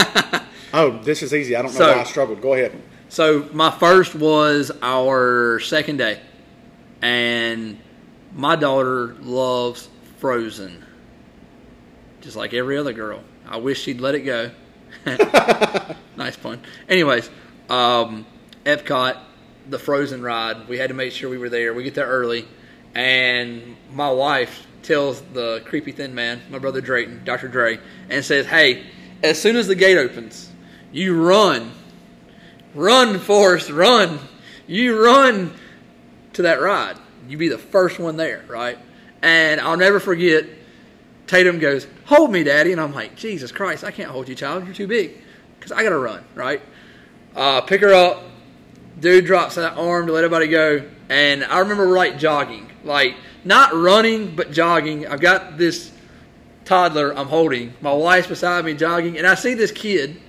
Oh, 0.74 1.00
this 1.02 1.24
is 1.24 1.34
easy. 1.34 1.56
I 1.56 1.62
don't 1.62 1.72
know 1.72 1.78
So- 1.78 1.94
why 1.94 2.02
I 2.02 2.04
struggled. 2.04 2.42
Go 2.42 2.54
ahead. 2.54 2.74
So 3.08 3.48
my 3.54 3.72
first 3.72 4.14
was 4.16 4.70
our 4.82 5.62
second 5.62 5.96
day, 5.96 6.20
and 7.02 7.80
my 8.34 8.58
daughter 8.58 9.16
loves 9.22 9.88
Frozen, 10.18 10.84
just 12.20 12.36
like 12.36 12.54
every 12.54 12.78
other 12.78 12.92
girl. 12.92 13.22
I 13.48 13.58
wish 13.58 13.82
she'd 13.82 14.02
let 14.02 14.14
it 14.14 14.22
go. 14.22 14.52
nice 16.18 16.36
pun. 16.36 16.60
Anyways, 16.90 17.30
um, 17.70 18.26
Epcot, 18.68 19.18
the 19.70 19.80
Frozen 19.80 20.22
ride. 20.22 20.68
We 20.68 20.78
had 20.78 20.90
to 20.90 20.94
make 20.94 21.14
sure 21.14 21.30
we 21.30 21.38
were 21.38 21.50
there. 21.50 21.74
We 21.74 21.84
get 21.84 21.96
there 21.96 22.08
early, 22.08 22.46
and 22.94 23.78
my 23.94 24.12
wife 24.12 24.68
tells 24.84 25.22
the 25.22 25.64
creepy 25.66 25.94
thin 25.94 26.14
man, 26.14 26.42
my 26.50 26.60
brother 26.60 26.82
Drayton, 26.82 27.22
Dr. 27.24 27.48
Dre, 27.48 27.80
and 28.10 28.24
says, 28.24 28.46
"Hey, 28.46 28.84
as 29.24 29.42
soon 29.42 29.56
as 29.56 29.68
the 29.68 29.76
gate 29.76 29.98
opens, 29.98 30.52
you 30.92 31.20
run." 31.20 31.72
Run, 32.76 33.18
Forrest, 33.20 33.72
run. 33.72 34.20
You 34.68 35.04
run 35.04 35.54
to 36.34 36.44
that 36.44 36.62
ride. 36.62 36.98
You 37.28 37.38
be 37.38 37.48
the 37.48 37.58
first 37.58 37.98
one 37.98 38.18
there, 38.18 38.44
right? 38.48 38.78
And 39.24 39.60
I'll 39.60 39.78
never 39.78 40.00
forget, 40.00 40.46
Tatum 41.26 41.58
goes, 41.58 41.88
Hold 42.06 42.32
me, 42.32 42.44
Daddy. 42.44 42.72
And 42.72 42.80
I'm 42.80 42.94
like, 42.94 43.16
Jesus 43.16 43.52
Christ, 43.52 43.84
I 43.84 43.92
can't 43.92 44.12
hold 44.12 44.30
you, 44.30 44.36
child. 44.36 44.66
You're 44.66 44.76
too 44.76 44.88
big. 44.88 45.18
Because 45.58 45.72
I 45.72 45.82
got 45.82 45.90
to 45.90 45.98
run, 45.98 46.24
right? 46.36 46.62
Uh, 47.36 47.62
pick 47.62 47.82
her 47.82 47.94
up. 47.94 48.24
Dude 49.00 49.26
drops 49.26 49.56
that 49.56 49.78
arm 49.78 50.08
to 50.08 50.14
let 50.14 50.24
everybody 50.24 50.48
go. 50.48 50.84
And 51.10 51.44
I 51.44 51.60
remember 51.60 51.88
like 51.88 52.18
jogging. 52.18 52.70
Like, 52.84 53.16
not 53.44 53.74
running, 53.74 54.36
but 54.36 54.52
jogging. 54.52 55.08
I've 55.08 55.22
got 55.22 55.58
this 55.58 55.92
toddler 56.66 57.18
I'm 57.18 57.28
holding. 57.28 57.74
My 57.82 57.94
wife's 57.94 58.28
beside 58.28 58.66
me 58.66 58.74
jogging. 58.74 59.18
And 59.18 59.26
I 59.28 59.36
see 59.36 59.54
this 59.54 59.72
kid 59.72 60.20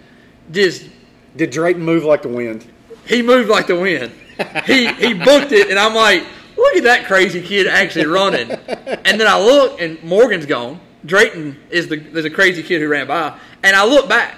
just 0.50 0.88
Did 1.36 1.50
Drayton 1.50 1.82
move 1.82 2.04
like 2.04 2.22
the 2.22 2.28
wind? 2.28 2.66
he 3.06 3.22
moved 3.22 3.48
like 3.48 3.66
the 3.66 3.78
wind. 3.78 4.12
He 4.66 4.86
he 4.92 5.14
booked 5.14 5.50
it, 5.50 5.68
and 5.70 5.78
I'm 5.78 5.94
like, 5.94 6.24
look 6.56 6.76
at 6.76 6.84
that 6.84 7.06
crazy 7.06 7.42
kid 7.42 7.66
actually 7.66 8.06
running. 8.06 8.50
And 8.50 9.18
then 9.20 9.26
I 9.26 9.40
look, 9.40 9.80
and 9.80 10.00
Morgan's 10.04 10.46
gone. 10.46 10.78
Drayton 11.04 11.56
is 11.70 11.88
the 11.88 11.96
there's 11.96 12.24
a 12.26 12.30
crazy 12.30 12.62
kid 12.62 12.80
who 12.80 12.88
ran 12.88 13.06
by, 13.08 13.36
and 13.64 13.74
I 13.74 13.84
look 13.84 14.08
back, 14.08 14.36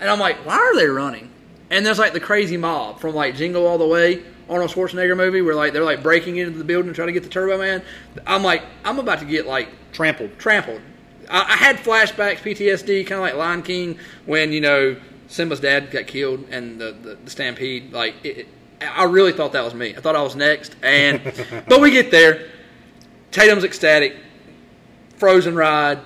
and 0.00 0.08
I'm 0.08 0.20
like, 0.20 0.46
why 0.46 0.56
are 0.56 0.76
they 0.76 0.86
running? 0.86 1.31
And 1.72 1.84
there's 1.84 1.98
like 1.98 2.12
the 2.12 2.20
crazy 2.20 2.56
mob 2.56 3.00
from 3.00 3.14
like 3.14 3.34
Jingle 3.34 3.66
All 3.66 3.78
the 3.78 3.86
Way, 3.86 4.22
Arnold 4.48 4.70
Schwarzenegger 4.70 5.16
movie, 5.16 5.40
where 5.42 5.54
like 5.54 5.72
they're 5.72 5.82
like 5.82 6.02
breaking 6.02 6.36
into 6.36 6.56
the 6.58 6.64
building 6.64 6.92
trying 6.92 7.08
to 7.08 7.12
get 7.12 7.22
the 7.24 7.28
Turbo 7.30 7.58
Man. 7.58 7.82
I'm 8.26 8.44
like, 8.44 8.62
I'm 8.84 8.98
about 9.00 9.18
to 9.20 9.24
get 9.24 9.46
like 9.46 9.68
Trampled. 9.92 10.38
trampled. 10.38 10.80
I, 11.30 11.40
I 11.40 11.56
had 11.56 11.76
flashbacks, 11.78 12.38
PTSD, 12.38 13.06
kind 13.06 13.12
of 13.18 13.20
like 13.20 13.34
Lion 13.34 13.62
King 13.62 13.98
when 14.26 14.52
you 14.52 14.60
know 14.60 14.96
Simba's 15.28 15.60
dad 15.60 15.90
got 15.90 16.06
killed 16.06 16.44
and 16.50 16.78
the 16.80 16.92
the, 16.92 17.14
the 17.24 17.30
stampede. 17.30 17.92
Like 17.92 18.14
it, 18.22 18.38
it- 18.38 18.48
I 18.82 19.04
really 19.04 19.32
thought 19.32 19.52
that 19.52 19.62
was 19.64 19.74
me. 19.74 19.94
I 19.96 20.00
thought 20.00 20.16
I 20.16 20.22
was 20.22 20.34
next, 20.34 20.74
and 20.82 21.22
but 21.68 21.80
we 21.80 21.90
get 21.92 22.10
there. 22.10 22.48
Tatum's 23.30 23.62
ecstatic. 23.64 24.16
Frozen 25.16 25.54
ride, 25.54 26.00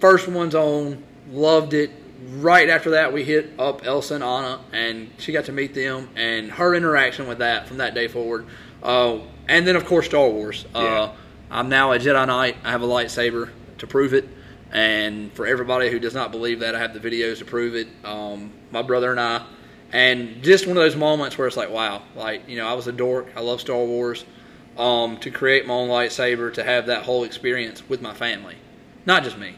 first 0.00 0.28
one's 0.28 0.54
on. 0.54 1.02
Loved 1.30 1.72
it. 1.72 1.90
Right 2.26 2.68
after 2.70 2.90
that, 2.90 3.12
we 3.12 3.24
hit 3.24 3.52
up 3.58 3.84
Elsa 3.84 4.14
and 4.14 4.24
Anna, 4.24 4.60
and 4.72 5.10
she 5.18 5.32
got 5.32 5.44
to 5.46 5.52
meet 5.52 5.74
them, 5.74 6.08
and 6.16 6.50
her 6.52 6.74
interaction 6.74 7.26
with 7.26 7.38
that 7.38 7.68
from 7.68 7.78
that 7.78 7.94
day 7.94 8.08
forward. 8.08 8.46
Uh, 8.82 9.18
and 9.48 9.66
then, 9.66 9.76
of 9.76 9.84
course, 9.84 10.06
Star 10.06 10.28
Wars. 10.28 10.64
Uh, 10.74 11.12
I'm 11.50 11.68
now 11.68 11.92
a 11.92 11.98
Jedi 11.98 12.26
Knight. 12.26 12.56
I 12.64 12.70
have 12.70 12.82
a 12.82 12.86
lightsaber 12.86 13.50
to 13.78 13.86
prove 13.86 14.14
it. 14.14 14.28
And 14.72 15.32
for 15.34 15.46
everybody 15.46 15.90
who 15.90 15.98
does 15.98 16.14
not 16.14 16.32
believe 16.32 16.60
that, 16.60 16.74
I 16.74 16.78
have 16.78 16.94
the 16.94 17.00
videos 17.00 17.38
to 17.38 17.44
prove 17.44 17.74
it. 17.74 17.88
Um, 18.04 18.52
my 18.70 18.82
brother 18.82 19.10
and 19.10 19.20
I. 19.20 19.44
And 19.92 20.42
just 20.42 20.66
one 20.66 20.76
of 20.76 20.82
those 20.82 20.96
moments 20.96 21.38
where 21.38 21.46
it's 21.46 21.56
like, 21.56 21.70
wow, 21.70 22.02
like, 22.16 22.48
you 22.48 22.56
know, 22.56 22.66
I 22.66 22.72
was 22.72 22.86
a 22.86 22.92
dork. 22.92 23.28
I 23.36 23.40
love 23.40 23.60
Star 23.60 23.84
Wars. 23.84 24.24
Um, 24.76 25.18
to 25.18 25.30
create 25.30 25.66
my 25.66 25.74
own 25.74 25.88
lightsaber, 25.88 26.52
to 26.54 26.64
have 26.64 26.86
that 26.86 27.04
whole 27.04 27.22
experience 27.22 27.88
with 27.88 28.02
my 28.02 28.12
family. 28.12 28.56
Not 29.06 29.22
just 29.22 29.38
me, 29.38 29.54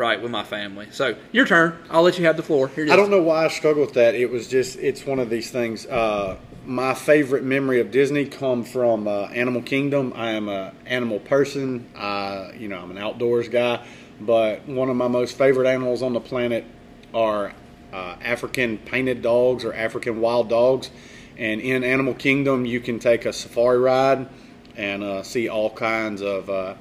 right, 0.00 0.20
with 0.20 0.30
my 0.30 0.42
family. 0.42 0.88
So, 0.90 1.14
your 1.30 1.46
turn. 1.46 1.76
I'll 1.90 2.02
let 2.02 2.18
you 2.18 2.24
have 2.24 2.36
the 2.36 2.42
floor. 2.42 2.68
Here. 2.68 2.90
I 2.90 2.96
don't 2.96 3.10
know 3.10 3.22
why 3.22 3.44
I 3.44 3.48
struggle 3.48 3.82
with 3.82 3.94
that. 3.94 4.14
It 4.14 4.30
was 4.30 4.48
just 4.48 4.78
it's 4.78 5.04
one 5.06 5.18
of 5.18 5.28
these 5.28 5.50
things. 5.50 5.86
Uh, 5.86 6.38
my 6.64 6.94
favorite 6.94 7.44
memory 7.44 7.80
of 7.80 7.90
Disney 7.90 8.24
come 8.24 8.64
from 8.64 9.06
uh, 9.06 9.26
Animal 9.26 9.62
Kingdom. 9.62 10.12
I 10.16 10.30
am 10.30 10.48
a 10.48 10.72
animal 10.86 11.20
person. 11.20 11.88
I, 11.94 12.52
you 12.58 12.68
know, 12.68 12.78
I'm 12.78 12.90
an 12.90 12.98
outdoors 12.98 13.48
guy. 13.48 13.86
But 14.20 14.66
one 14.66 14.88
of 14.88 14.96
my 14.96 15.08
most 15.08 15.36
favorite 15.36 15.68
animals 15.68 16.02
on 16.02 16.14
the 16.14 16.20
planet 16.20 16.64
are 17.12 17.52
uh, 17.92 18.16
African 18.22 18.78
painted 18.78 19.22
dogs 19.22 19.64
or 19.64 19.74
African 19.74 20.20
wild 20.20 20.48
dogs. 20.48 20.90
And 21.36 21.60
in 21.60 21.84
Animal 21.84 22.14
Kingdom, 22.14 22.64
you 22.64 22.80
can 22.80 22.98
take 22.98 23.26
a 23.26 23.32
safari 23.32 23.78
ride 23.78 24.28
and 24.76 25.02
uh, 25.02 25.22
see 25.22 25.48
all 25.48 25.70
kinds 25.70 26.22
of 26.22 26.48
uh, 26.48 26.74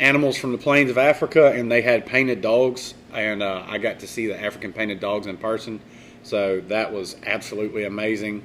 animals 0.00 0.36
from 0.36 0.50
the 0.52 0.58
plains 0.58 0.90
of 0.90 0.98
Africa, 0.98 1.52
and 1.52 1.70
they 1.70 1.82
had 1.82 2.06
painted 2.06 2.40
dogs, 2.40 2.94
and 3.12 3.42
uh, 3.42 3.64
I 3.68 3.78
got 3.78 4.00
to 4.00 4.08
see 4.08 4.26
the 4.26 4.42
African 4.42 4.72
painted 4.72 4.98
dogs 4.98 5.26
in 5.26 5.36
person. 5.36 5.80
So 6.22 6.60
that 6.62 6.92
was 6.92 7.16
absolutely 7.24 7.84
amazing. 7.84 8.44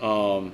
Um, 0.00 0.52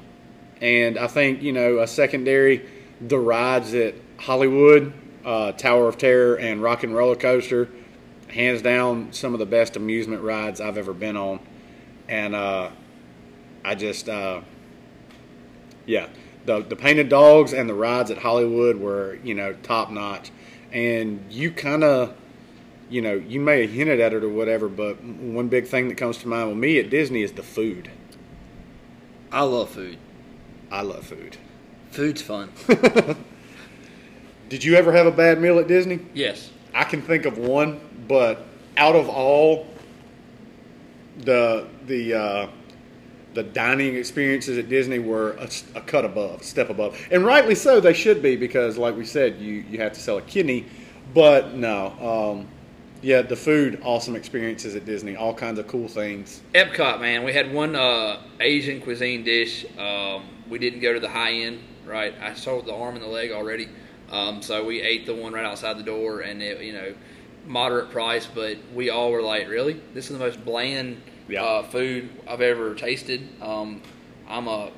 and 0.60 0.98
I 0.98 1.08
think 1.08 1.42
you 1.42 1.52
know 1.52 1.80
a 1.80 1.86
secondary, 1.86 2.66
the 3.00 3.18
rides 3.18 3.74
at 3.74 3.94
Hollywood, 4.18 4.92
uh, 5.24 5.52
Tower 5.52 5.88
of 5.88 5.98
Terror, 5.98 6.36
and 6.36 6.62
Rock 6.62 6.84
and 6.84 6.94
Roller 6.94 7.16
Coaster, 7.16 7.68
hands 8.28 8.62
down 8.62 9.12
some 9.12 9.32
of 9.34 9.40
the 9.40 9.46
best 9.46 9.76
amusement 9.76 10.22
rides 10.22 10.60
I've 10.60 10.78
ever 10.78 10.94
been 10.94 11.16
on. 11.16 11.40
And 12.08 12.34
uh, 12.34 12.70
I 13.64 13.74
just, 13.74 14.08
uh, 14.08 14.42
yeah, 15.86 16.08
the 16.46 16.62
the 16.62 16.76
painted 16.76 17.08
dogs 17.08 17.52
and 17.52 17.68
the 17.68 17.74
rides 17.74 18.10
at 18.10 18.18
Hollywood 18.18 18.76
were 18.76 19.18
you 19.22 19.34
know 19.34 19.52
top 19.62 19.90
notch. 19.90 20.30
And 20.76 21.24
you 21.30 21.50
kind 21.52 21.82
of, 21.82 22.14
you 22.90 23.00
know, 23.00 23.14
you 23.14 23.40
may 23.40 23.62
have 23.62 23.70
hinted 23.70 23.98
at 23.98 24.12
it 24.12 24.22
or 24.22 24.28
whatever, 24.28 24.68
but 24.68 25.02
one 25.02 25.48
big 25.48 25.66
thing 25.66 25.88
that 25.88 25.94
comes 25.96 26.18
to 26.18 26.28
mind 26.28 26.50
with 26.50 26.58
me 26.58 26.78
at 26.78 26.90
Disney 26.90 27.22
is 27.22 27.32
the 27.32 27.42
food. 27.42 27.90
I 29.32 29.42
love 29.44 29.70
food. 29.70 29.96
I 30.70 30.82
love 30.82 31.06
food. 31.06 31.38
Food's 31.92 32.20
fun. 32.20 32.52
Did 34.50 34.64
you 34.64 34.74
ever 34.74 34.92
have 34.92 35.06
a 35.06 35.10
bad 35.10 35.40
meal 35.40 35.58
at 35.58 35.66
Disney? 35.66 36.00
yes. 36.12 36.50
I 36.74 36.84
can 36.84 37.00
think 37.00 37.24
of 37.24 37.38
one, 37.38 37.80
but 38.06 38.44
out 38.76 38.94
of 38.94 39.08
all 39.08 39.66
the 41.16 41.66
the 41.86 42.12
uh, 42.12 42.48
the 43.36 43.44
dining 43.44 43.94
experiences 43.94 44.56
at 44.56 44.68
Disney 44.68 44.98
were 44.98 45.32
a, 45.32 45.48
a 45.76 45.80
cut 45.82 46.06
above, 46.06 46.40
a 46.40 46.44
step 46.44 46.70
above, 46.70 46.98
and 47.12 47.24
rightly 47.24 47.54
so. 47.54 47.80
They 47.80 47.92
should 47.92 48.22
be 48.22 48.34
because, 48.34 48.78
like 48.78 48.96
we 48.96 49.04
said, 49.04 49.38
you 49.38 49.64
you 49.70 49.78
have 49.78 49.92
to 49.92 50.00
sell 50.00 50.16
a 50.16 50.22
kidney. 50.22 50.64
But 51.14 51.54
no, 51.54 51.92
um, 52.00 52.48
yeah, 53.02 53.22
the 53.22 53.36
food, 53.36 53.80
awesome 53.84 54.16
experiences 54.16 54.74
at 54.74 54.86
Disney, 54.86 55.16
all 55.16 55.34
kinds 55.34 55.58
of 55.58 55.68
cool 55.68 55.86
things. 55.86 56.42
Epcot, 56.54 57.00
man, 57.00 57.22
we 57.24 57.32
had 57.32 57.52
one 57.52 57.76
uh, 57.76 58.22
Asian 58.40 58.80
cuisine 58.80 59.22
dish. 59.22 59.66
Um, 59.78 60.24
we 60.48 60.58
didn't 60.58 60.80
go 60.80 60.94
to 60.94 61.00
the 61.00 61.08
high 61.08 61.32
end, 61.32 61.60
right? 61.84 62.14
I 62.20 62.34
sold 62.34 62.66
the 62.66 62.74
arm 62.74 62.96
and 62.96 63.04
the 63.04 63.08
leg 63.08 63.32
already, 63.32 63.68
um, 64.10 64.40
so 64.40 64.64
we 64.64 64.80
ate 64.80 65.04
the 65.04 65.14
one 65.14 65.34
right 65.34 65.44
outside 65.44 65.78
the 65.78 65.82
door, 65.84 66.20
and 66.20 66.42
it, 66.42 66.60
you 66.62 66.72
know, 66.72 66.94
moderate 67.46 67.90
price, 67.90 68.26
but 68.26 68.56
we 68.74 68.88
all 68.88 69.12
were 69.12 69.22
like, 69.22 69.46
really, 69.48 69.80
this 69.92 70.06
is 70.06 70.12
the 70.12 70.24
most 70.24 70.42
bland 70.44 71.00
Yeah. 71.28 71.42
uh, 71.42 71.62
food 71.64 72.08
I've 72.28 72.40
ever 72.40 72.74
tasted. 72.74 73.28
Um, 73.42 73.82
I'm 74.28 74.48
a 74.48 74.70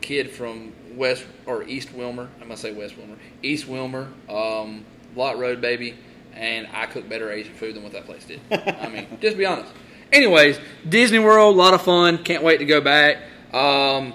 kid 0.00 0.30
from 0.30 0.72
West 0.94 1.24
or 1.46 1.62
East 1.64 1.92
Wilmer. 1.92 2.28
I'm 2.40 2.48
gonna 2.48 2.56
say 2.56 2.72
West 2.72 2.96
Wilmer, 2.96 3.16
East 3.42 3.68
Wilmer, 3.68 4.08
um, 4.28 4.84
Lot 5.16 5.38
Road, 5.38 5.60
baby, 5.60 5.94
and 6.34 6.66
I 6.72 6.86
cook 6.86 7.08
better 7.08 7.30
Asian 7.30 7.54
food 7.54 7.74
than 7.76 7.82
what 7.82 7.92
that 7.92 8.06
place 8.06 8.24
did. 8.24 8.40
I 8.50 8.88
mean, 8.88 9.06
just 9.20 9.36
be 9.36 9.46
honest. 9.46 9.72
Anyways, 10.12 10.58
Disney 10.88 11.18
World, 11.20 11.54
a 11.54 11.58
lot 11.58 11.74
of 11.74 11.82
fun. 11.82 12.18
Can't 12.18 12.42
wait 12.42 12.58
to 12.58 12.64
go 12.64 12.80
back. 12.80 13.18
Um, 13.52 14.12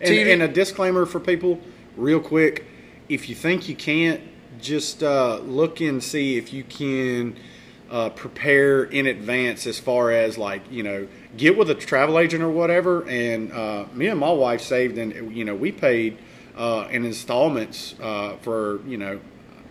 And, 0.00 0.14
and 0.14 0.42
a 0.42 0.48
disclaimer 0.48 1.04
for 1.04 1.20
people, 1.20 1.60
real 1.96 2.20
quick: 2.20 2.64
if 3.08 3.28
you 3.28 3.34
think 3.34 3.68
you 3.68 3.76
can't, 3.76 4.22
just 4.60 5.02
uh, 5.02 5.38
look 5.40 5.80
and 5.80 6.02
see 6.02 6.36
if 6.38 6.52
you 6.52 6.64
can 6.64 7.36
uh, 7.90 8.10
prepare 8.10 8.84
in 8.84 9.06
advance. 9.06 9.66
As 9.66 9.78
far 9.78 10.10
as 10.10 10.38
like 10.38 10.62
you 10.70 10.82
know, 10.82 11.08
get 11.36 11.58
with 11.58 11.70
a 11.70 11.74
travel 11.74 12.18
agent 12.18 12.42
or 12.42 12.50
whatever. 12.50 13.06
And 13.08 13.52
uh, 13.52 13.86
me 13.92 14.06
and 14.06 14.20
my 14.20 14.30
wife 14.30 14.60
saved, 14.60 14.96
and 14.98 15.34
you 15.36 15.44
know, 15.44 15.54
we 15.54 15.72
paid 15.72 16.18
uh, 16.56 16.88
in 16.90 17.04
installments 17.04 17.94
uh, 18.00 18.36
for 18.42 18.80
you 18.86 18.96
know 18.96 19.20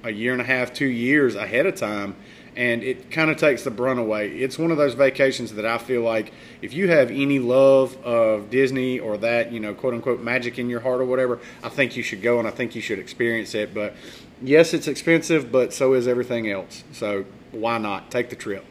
a 0.04 0.12
year 0.12 0.34
and 0.34 0.42
a 0.42 0.46
half, 0.46 0.74
two 0.74 0.88
years 0.88 1.36
ahead 1.36 1.66
of 1.66 1.76
time. 1.76 2.16
And 2.60 2.84
it 2.84 3.10
kind 3.10 3.32
of 3.32 3.38
takes 3.38 3.64
the 3.64 3.72
brunt 3.72 4.02
away. 4.02 4.38
It's 4.38 4.60
one 4.60 4.70
of 4.70 4.76
those 4.76 4.94
vacations 4.94 5.54
that 5.54 5.66
I 5.66 5.78
feel 5.78 6.02
like 6.02 6.34
if 6.62 6.74
you 6.74 6.90
have 6.90 7.10
any 7.10 7.40
love 7.40 7.96
of 8.04 8.50
Disney 8.50 9.00
or 9.00 9.18
that, 9.20 9.54
you 9.54 9.62
know, 9.62 9.74
quote 9.74 9.94
unquote 9.94 10.20
magic 10.20 10.60
in 10.60 10.70
your 10.70 10.82
heart 10.82 11.00
or 11.00 11.06
whatever, 11.06 11.40
I 11.64 11.70
think 11.70 11.96
you 11.96 12.04
should 12.04 12.22
go 12.22 12.38
and 12.38 12.46
I 12.46 12.52
think 12.52 12.76
you 12.76 12.82
should 12.82 13.00
experience 13.00 13.56
it. 13.56 13.74
But 13.74 13.96
yes, 14.42 14.74
it's 14.74 14.90
expensive, 14.90 15.54
but 15.54 15.74
so 15.74 15.94
is 15.94 16.06
everything 16.06 16.52
else. 16.52 16.84
So 16.92 17.24
why 17.54 17.78
not 17.78 18.12
take 18.12 18.30
the 18.30 18.36
trip? 18.36 18.66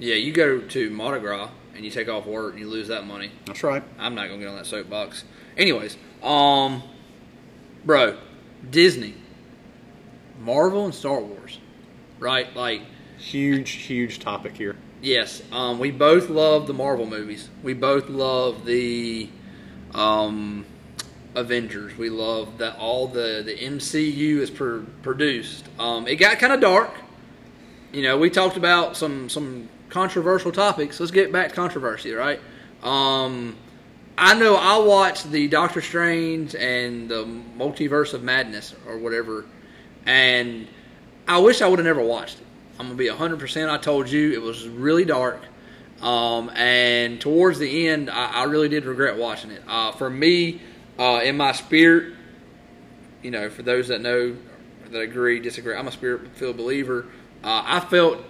Yeah, 0.00 0.16
you 0.16 0.32
go 0.32 0.60
to 0.60 0.90
Mardi 0.90 1.20
Gras 1.20 1.50
and 1.76 1.84
you 1.84 1.92
take 1.92 2.08
off 2.08 2.26
work 2.26 2.54
and 2.54 2.60
you 2.60 2.68
lose 2.68 2.88
that 2.88 3.06
money. 3.06 3.30
That's 3.44 3.62
right. 3.62 3.84
I'm 4.00 4.16
not 4.16 4.26
gonna 4.26 4.40
get 4.40 4.48
on 4.48 4.56
that 4.56 4.66
soapbox. 4.66 5.22
Anyways, 5.56 5.96
um, 6.24 6.82
bro, 7.84 8.18
Disney, 8.68 9.14
Marvel, 10.40 10.86
and 10.86 10.94
Star 10.94 11.20
Wars, 11.20 11.60
right? 12.18 12.52
Like, 12.56 12.82
Huge, 13.18 13.70
huge 13.70 14.18
topic 14.20 14.56
here. 14.56 14.76
yes, 15.02 15.42
um, 15.52 15.78
we 15.78 15.90
both 15.90 16.28
love 16.30 16.66
the 16.66 16.74
Marvel 16.74 17.06
movies. 17.06 17.48
We 17.62 17.74
both 17.74 18.08
love 18.08 18.64
the 18.64 19.28
um, 19.94 20.64
Avengers. 21.34 21.96
We 21.96 22.10
love 22.10 22.58
that 22.58 22.76
all 22.78 23.08
the 23.08 23.42
the 23.44 23.56
MCU 23.56 24.38
is 24.38 24.50
pr- 24.50 24.80
produced. 25.02 25.64
Um, 25.78 26.06
it 26.06 26.16
got 26.16 26.38
kind 26.38 26.52
of 26.52 26.60
dark. 26.60 26.90
You 27.92 28.02
know, 28.02 28.18
we 28.18 28.30
talked 28.30 28.56
about 28.56 28.96
some 28.96 29.28
some 29.28 29.68
controversial 29.88 30.52
topics. 30.52 31.00
Let's 31.00 31.12
get 31.12 31.32
back 31.32 31.50
to 31.50 31.54
controversy, 31.54 32.12
right? 32.12 32.40
Um, 32.82 33.56
I 34.16 34.34
know 34.38 34.56
I 34.56 34.78
watched 34.78 35.30
the 35.30 35.48
Doctor 35.48 35.80
Strange 35.80 36.54
and 36.54 37.08
the 37.08 37.24
Multiverse 37.56 38.14
of 38.14 38.22
Madness 38.22 38.74
or 38.86 38.98
whatever, 38.98 39.46
and 40.06 40.66
I 41.26 41.38
wish 41.38 41.62
I 41.62 41.68
would 41.68 41.78
have 41.78 41.86
never 41.86 42.02
watched 42.02 42.38
it. 42.40 42.46
I'm 42.78 42.86
gonna 42.86 42.94
be 42.96 43.08
100%. 43.08 43.68
I 43.68 43.78
told 43.78 44.08
you 44.08 44.32
it 44.32 44.40
was 44.42 44.68
really 44.68 45.04
dark, 45.04 45.40
um, 46.00 46.48
and 46.50 47.20
towards 47.20 47.58
the 47.58 47.88
end, 47.88 48.08
I, 48.08 48.42
I 48.42 48.44
really 48.44 48.68
did 48.68 48.84
regret 48.84 49.16
watching 49.16 49.50
it. 49.50 49.62
Uh, 49.66 49.92
for 49.92 50.08
me, 50.08 50.60
uh, 50.98 51.20
in 51.24 51.36
my 51.36 51.52
spirit, 51.52 52.14
you 53.22 53.30
know, 53.32 53.50
for 53.50 53.62
those 53.62 53.88
that 53.88 54.00
know, 54.00 54.36
that 54.90 55.00
agree, 55.00 55.40
disagree, 55.40 55.74
I'm 55.74 55.88
a 55.88 55.92
spirit-filled 55.92 56.56
believer. 56.56 57.06
Uh, 57.42 57.62
I 57.66 57.80
felt 57.80 58.22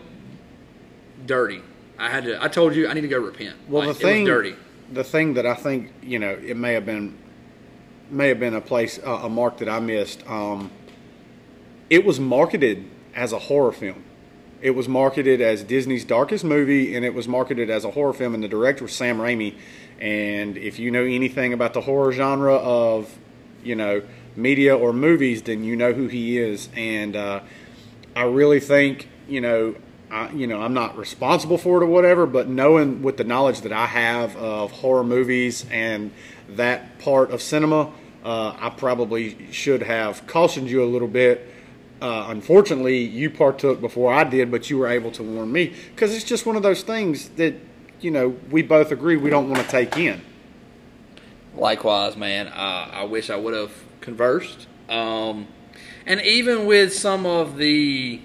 dirty. 1.26 1.60
I 1.98 2.08
had 2.10 2.24
to. 2.24 2.42
I 2.42 2.48
told 2.48 2.74
you 2.74 2.88
I 2.88 2.94
need 2.94 3.02
to 3.02 3.08
go 3.08 3.18
repent. 3.18 3.56
Well, 3.68 3.86
Like, 3.86 3.96
the 3.98 4.02
thing, 4.02 4.16
it 4.26 4.30
was 4.30 4.42
dirty. 4.44 4.56
the 4.92 5.04
thing 5.04 5.34
that 5.34 5.46
I 5.46 5.54
think 5.54 5.92
you 6.02 6.18
know, 6.18 6.30
it 6.42 6.56
may 6.56 6.72
have 6.72 6.86
been, 6.86 7.16
may 8.10 8.28
have 8.28 8.40
been 8.40 8.54
a 8.54 8.60
place, 8.60 8.98
uh, 9.04 9.10
a 9.24 9.28
mark 9.28 9.58
that 9.58 9.68
I 9.68 9.78
missed. 9.80 10.26
Um, 10.26 10.70
it 11.90 12.04
was 12.04 12.18
marketed 12.20 12.84
as 13.14 13.32
a 13.32 13.38
horror 13.38 13.72
film. 13.72 14.04
It 14.60 14.72
was 14.72 14.88
marketed 14.88 15.40
as 15.40 15.62
Disney's 15.62 16.04
darkest 16.04 16.44
movie, 16.44 16.96
and 16.96 17.04
it 17.04 17.14
was 17.14 17.28
marketed 17.28 17.70
as 17.70 17.84
a 17.84 17.90
horror 17.92 18.12
film. 18.12 18.34
And 18.34 18.42
the 18.42 18.48
director 18.48 18.84
was 18.84 18.92
Sam 18.92 19.18
Raimi. 19.18 19.54
And 20.00 20.56
if 20.56 20.78
you 20.78 20.90
know 20.90 21.04
anything 21.04 21.52
about 21.52 21.74
the 21.74 21.80
horror 21.82 22.12
genre 22.12 22.54
of, 22.54 23.18
you 23.62 23.74
know, 23.74 24.02
media 24.36 24.76
or 24.76 24.92
movies, 24.92 25.42
then 25.42 25.64
you 25.64 25.76
know 25.76 25.92
who 25.92 26.08
he 26.08 26.38
is. 26.38 26.68
And 26.74 27.14
uh, 27.16 27.40
I 28.16 28.24
really 28.24 28.60
think, 28.60 29.08
you 29.28 29.40
know, 29.40 29.74
I, 30.10 30.30
you 30.30 30.46
know, 30.46 30.60
I'm 30.60 30.74
not 30.74 30.96
responsible 30.96 31.58
for 31.58 31.80
it 31.80 31.84
or 31.84 31.88
whatever, 31.88 32.26
but 32.26 32.48
knowing 32.48 33.02
with 33.02 33.16
the 33.16 33.24
knowledge 33.24 33.60
that 33.60 33.72
I 33.72 33.86
have 33.86 34.36
of 34.36 34.72
horror 34.72 35.04
movies 35.04 35.66
and 35.70 36.12
that 36.48 36.98
part 36.98 37.30
of 37.30 37.42
cinema, 37.42 37.92
uh, 38.24 38.56
I 38.58 38.70
probably 38.70 39.52
should 39.52 39.82
have 39.82 40.26
cautioned 40.26 40.70
you 40.70 40.82
a 40.82 40.86
little 40.86 41.08
bit. 41.08 41.46
Uh, 42.00 42.26
unfortunately, 42.28 42.98
you 42.98 43.28
partook 43.28 43.80
before 43.80 44.12
I 44.12 44.24
did, 44.24 44.50
but 44.50 44.70
you 44.70 44.78
were 44.78 44.88
able 44.88 45.10
to 45.12 45.22
warn 45.22 45.50
me 45.50 45.74
because 45.94 46.14
it's 46.14 46.24
just 46.24 46.46
one 46.46 46.56
of 46.56 46.62
those 46.62 46.82
things 46.82 47.28
that, 47.30 47.54
you 48.00 48.10
know, 48.10 48.36
we 48.50 48.62
both 48.62 48.92
agree 48.92 49.16
we 49.16 49.30
don't 49.30 49.50
want 49.50 49.62
to 49.62 49.68
take 49.68 49.96
in. 49.96 50.20
Likewise, 51.54 52.16
man. 52.16 52.46
Uh, 52.48 52.90
I 52.92 53.04
wish 53.04 53.30
I 53.30 53.36
would 53.36 53.54
have 53.54 53.72
conversed. 54.00 54.68
Um, 54.88 55.48
and 56.06 56.20
even 56.22 56.66
with 56.66 56.94
some 56.94 57.26
of 57.26 57.56
the 57.56 58.20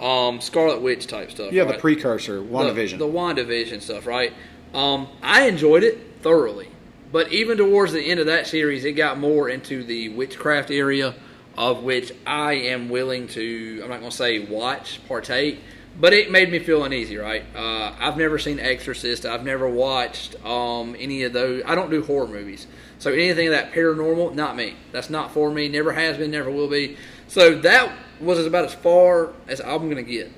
um, 0.00 0.40
Scarlet 0.40 0.82
Witch 0.82 1.06
type 1.06 1.30
stuff. 1.30 1.52
Yeah, 1.52 1.62
right? 1.62 1.74
the 1.74 1.80
precursor, 1.80 2.40
the, 2.40 2.46
WandaVision. 2.46 2.98
the 2.98 3.06
WandaVision 3.06 3.80
stuff, 3.80 4.06
right? 4.06 4.32
Um, 4.74 5.08
I 5.22 5.46
enjoyed 5.46 5.84
it 5.84 5.98
thoroughly, 6.22 6.68
but 7.12 7.30
even 7.32 7.58
towards 7.58 7.92
the 7.92 8.02
end 8.02 8.18
of 8.20 8.26
that 8.26 8.46
series, 8.46 8.84
it 8.84 8.92
got 8.92 9.18
more 9.18 9.48
into 9.48 9.84
the 9.84 10.08
witchcraft 10.10 10.70
area, 10.70 11.14
of 11.56 11.82
which 11.82 12.12
I 12.26 12.54
am 12.54 12.88
willing 12.88 13.28
to. 13.28 13.80
I'm 13.82 13.90
not 13.90 14.00
going 14.00 14.10
to 14.10 14.16
say 14.16 14.40
watch, 14.40 15.00
partake, 15.06 15.60
but 15.98 16.12
it 16.12 16.30
made 16.30 16.50
me 16.50 16.58
feel 16.58 16.84
uneasy, 16.84 17.16
right? 17.16 17.44
Uh, 17.54 17.94
I've 17.98 18.16
never 18.16 18.38
seen 18.38 18.58
Exorcist. 18.58 19.26
I've 19.26 19.44
never 19.44 19.68
watched 19.68 20.42
um, 20.44 20.96
any 20.98 21.22
of 21.24 21.32
those. 21.32 21.62
I 21.66 21.74
don't 21.74 21.90
do 21.90 22.02
horror 22.02 22.26
movies, 22.26 22.66
so 22.98 23.12
anything 23.12 23.48
of 23.48 23.52
that 23.52 23.72
paranormal, 23.72 24.34
not 24.34 24.56
me. 24.56 24.76
That's 24.92 25.10
not 25.10 25.32
for 25.32 25.50
me. 25.50 25.68
Never 25.68 25.92
has 25.92 26.16
been. 26.16 26.30
Never 26.30 26.50
will 26.50 26.68
be. 26.68 26.96
So 27.28 27.54
that 27.60 27.92
was 28.20 28.44
about 28.46 28.64
as 28.64 28.74
far 28.74 29.32
as 29.48 29.60
I'm 29.60 29.90
going 29.90 29.96
to 29.96 30.02
get 30.02 30.30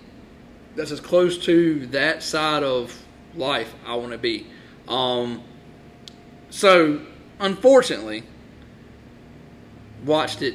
that's 0.76 0.90
as 0.90 1.00
close 1.00 1.38
to 1.38 1.86
that 1.86 2.22
side 2.22 2.62
of 2.62 3.04
life 3.34 3.74
I 3.86 3.94
want 3.96 4.12
to 4.12 4.18
be. 4.18 4.46
Um, 4.88 5.42
so, 6.50 7.00
unfortunately, 7.38 8.24
watched 10.04 10.42
it. 10.42 10.54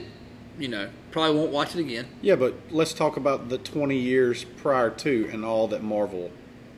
You 0.59 0.67
know, 0.67 0.89
probably 1.11 1.39
won't 1.39 1.51
watch 1.51 1.75
it 1.75 1.79
again. 1.79 2.05
yeah, 2.21 2.35
but 2.35 2.53
let's 2.69 2.91
talk 2.93 3.15
about 3.17 3.47
the 3.49 3.57
20 3.57 3.97
years 3.97 4.43
prior 4.43 4.89
to 4.89 5.29
and 5.31 5.43
all 5.45 5.67
that 5.69 5.81
Marvel 5.81 6.31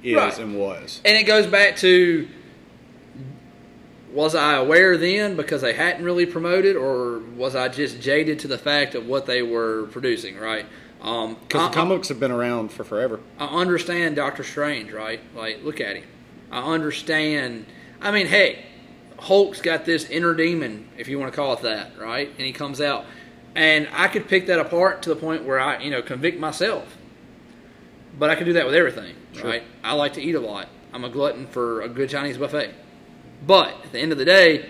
is 0.03 0.15
Right. 0.15 0.37
and 0.39 0.55
was. 0.57 1.01
And 1.03 1.17
it 1.17 1.23
goes 1.23 1.47
back 1.47 1.75
to 1.77 2.27
was 4.13 4.35
I 4.35 4.55
aware 4.57 4.97
then 4.97 5.35
because 5.37 5.61
they 5.61 5.73
hadn't 5.73 6.03
really 6.03 6.25
promoted, 6.25 6.75
or 6.75 7.19
was 7.35 7.55
I 7.55 7.69
just 7.69 8.01
jaded 8.01 8.39
to 8.39 8.47
the 8.47 8.57
fact 8.57 8.93
of 8.93 9.07
what 9.07 9.25
they 9.25 9.41
were 9.41 9.87
producing? 9.91 10.37
Right. 10.37 10.65
Um, 11.01 11.37
Because 11.47 11.61
I- 11.61 11.67
the 11.69 11.73
comics 11.73 12.09
have 12.09 12.19
been 12.19 12.31
around 12.31 12.71
for 12.71 12.83
forever. 12.83 13.19
I 13.39 13.45
understand 13.45 14.17
Doctor 14.17 14.43
Strange, 14.43 14.91
right? 14.91 15.21
Like, 15.35 15.63
look 15.63 15.79
at 15.81 15.95
him. 15.95 16.03
I 16.51 16.73
understand. 16.73 17.65
I 18.01 18.11
mean, 18.11 18.27
hey, 18.27 18.65
Hulk's 19.17 19.61
got 19.61 19.85
this 19.85 20.09
inner 20.09 20.33
demon, 20.33 20.89
if 20.97 21.07
you 21.07 21.17
want 21.17 21.31
to 21.31 21.35
call 21.35 21.53
it 21.53 21.61
that, 21.61 21.91
right? 21.99 22.27
And 22.37 22.45
he 22.45 22.51
comes 22.51 22.81
out, 22.81 23.05
and 23.55 23.87
I 23.91 24.07
could 24.07 24.27
pick 24.27 24.47
that 24.47 24.59
apart 24.59 25.01
to 25.03 25.09
the 25.09 25.15
point 25.15 25.43
where 25.43 25.59
I, 25.59 25.81
you 25.81 25.91
know, 25.91 26.01
convict 26.01 26.39
myself. 26.39 26.97
But 28.17 28.29
I 28.29 28.35
can 28.35 28.45
do 28.45 28.53
that 28.53 28.65
with 28.65 28.75
everything, 28.75 29.15
Sure. 29.33 29.45
right? 29.45 29.63
I 29.83 29.93
like 29.93 30.13
to 30.13 30.21
eat 30.21 30.35
a 30.35 30.39
lot. 30.39 30.67
I'm 30.93 31.03
a 31.05 31.09
glutton 31.09 31.47
for 31.47 31.81
a 31.81 31.89
good 31.89 32.09
Chinese 32.09 32.37
buffet. 32.37 32.73
But 33.45 33.73
at 33.85 33.91
the 33.91 33.99
end 33.99 34.11
of 34.11 34.17
the 34.17 34.25
day, 34.25 34.65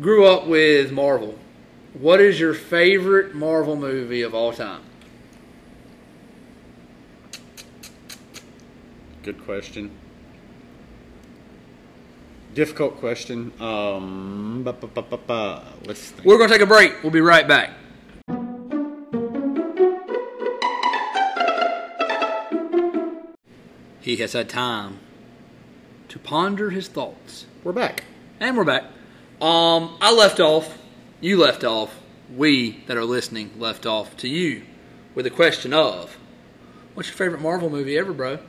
grew 0.00 0.24
up 0.26 0.46
with 0.46 0.90
Marvel. 0.90 1.38
What 1.92 2.20
is 2.20 2.38
your 2.40 2.54
favorite 2.54 3.34
Marvel 3.34 3.76
movie 3.76 4.22
of 4.22 4.34
all 4.34 4.52
time? 4.52 4.82
Good 9.22 9.44
question. 9.44 9.90
Difficult 12.58 12.96
question. 12.96 13.52
Um, 13.60 14.62
ba, 14.64 14.72
ba, 14.72 15.16
ba. 15.16 15.62
Let's 15.86 16.10
think. 16.10 16.26
We're 16.26 16.38
going 16.38 16.50
to 16.50 16.54
take 16.56 16.60
a 16.60 16.66
break. 16.66 17.04
We'll 17.04 17.12
be 17.12 17.20
right 17.20 17.46
back. 17.46 17.70
He 24.00 24.16
has 24.16 24.32
had 24.32 24.48
time 24.48 24.98
to 26.08 26.18
ponder 26.18 26.70
his 26.70 26.88
thoughts. 26.88 27.46
We're 27.62 27.72
back. 27.72 28.02
And 28.40 28.56
we're 28.56 28.64
back. 28.64 28.82
Um, 29.40 29.96
I 30.00 30.12
left 30.12 30.40
off, 30.40 30.78
you 31.20 31.36
left 31.36 31.62
off, 31.62 31.94
we 32.36 32.82
that 32.88 32.96
are 32.96 33.04
listening 33.04 33.52
left 33.60 33.86
off 33.86 34.16
to 34.16 34.28
you 34.28 34.64
with 35.14 35.26
the 35.26 35.30
question 35.30 35.72
of 35.72 36.18
what's 36.94 37.08
your 37.08 37.16
favorite 37.18 37.40
Marvel 37.40 37.70
movie 37.70 37.96
ever, 37.96 38.12
bro? 38.12 38.40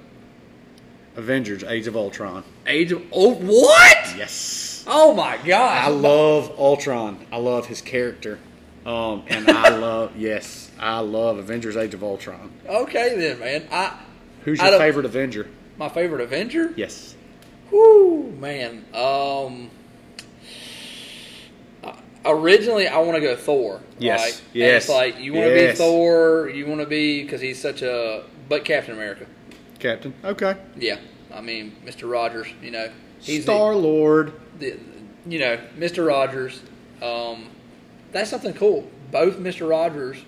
Avengers: 1.15 1.63
Age 1.63 1.85
of 1.85 1.95
Ultron. 1.95 2.43
Age 2.65 2.91
of 2.91 3.03
Oh 3.11 3.33
what? 3.33 3.98
Yes. 4.17 4.83
Oh 4.87 5.13
my 5.13 5.37
god. 5.37 5.83
I 5.83 5.89
love 5.89 6.53
Ultron. 6.57 7.25
I 7.31 7.37
love 7.37 7.67
his 7.67 7.81
character. 7.81 8.39
Um, 8.85 9.23
and 9.27 9.49
I 9.49 9.69
love 9.77 10.15
yes, 10.15 10.71
I 10.79 10.99
love 10.99 11.37
Avengers: 11.37 11.75
Age 11.77 11.93
of 11.93 12.03
Ultron. 12.03 12.51
Okay 12.67 13.15
then, 13.17 13.39
man. 13.39 13.67
I 13.71 13.99
Who's 14.45 14.59
your 14.61 14.77
favorite 14.77 15.05
Avenger? 15.05 15.47
my 15.77 15.89
favorite 15.89 16.21
Avenger? 16.21 16.73
Yes. 16.75 17.15
Whoo, 17.71 18.31
man. 18.39 18.83
Um, 18.95 19.69
uh, 21.83 21.93
originally, 22.25 22.87
I 22.87 22.97
want 22.99 23.15
to 23.15 23.21
go 23.21 23.35
Thor. 23.35 23.81
Yes, 23.99 24.21
Right? 24.21 24.41
Yes, 24.53 24.83
it's 24.83 24.89
like 24.91 25.19
you 25.19 25.33
want 25.33 25.47
to 25.47 25.55
yes. 25.55 25.73
be 25.73 25.77
Thor. 25.77 26.49
You 26.49 26.65
want 26.67 26.81
to 26.81 26.87
be 26.87 27.23
because 27.23 27.41
he's 27.41 27.61
such 27.61 27.81
a. 27.81 28.23
But 28.47 28.65
Captain 28.65 28.95
America. 28.95 29.25
Captain. 29.77 30.13
Okay. 30.23 30.55
Yeah, 30.75 30.99
I 31.33 31.41
mean 31.41 31.75
Mr. 31.85 32.11
Rogers. 32.11 32.47
You 32.61 32.71
know, 32.71 32.91
Star 33.21 33.75
Lord. 33.75 34.33
the, 34.59 34.71
the 34.71 34.79
you 35.27 35.39
know 35.39 35.59
Mr. 35.77 36.07
Rogers. 36.07 36.61
Um, 37.01 37.49
that's 38.11 38.29
something 38.29 38.53
cool. 38.53 38.89
Both 39.11 39.37
Mr. 39.37 39.69
Rogers 39.69 40.23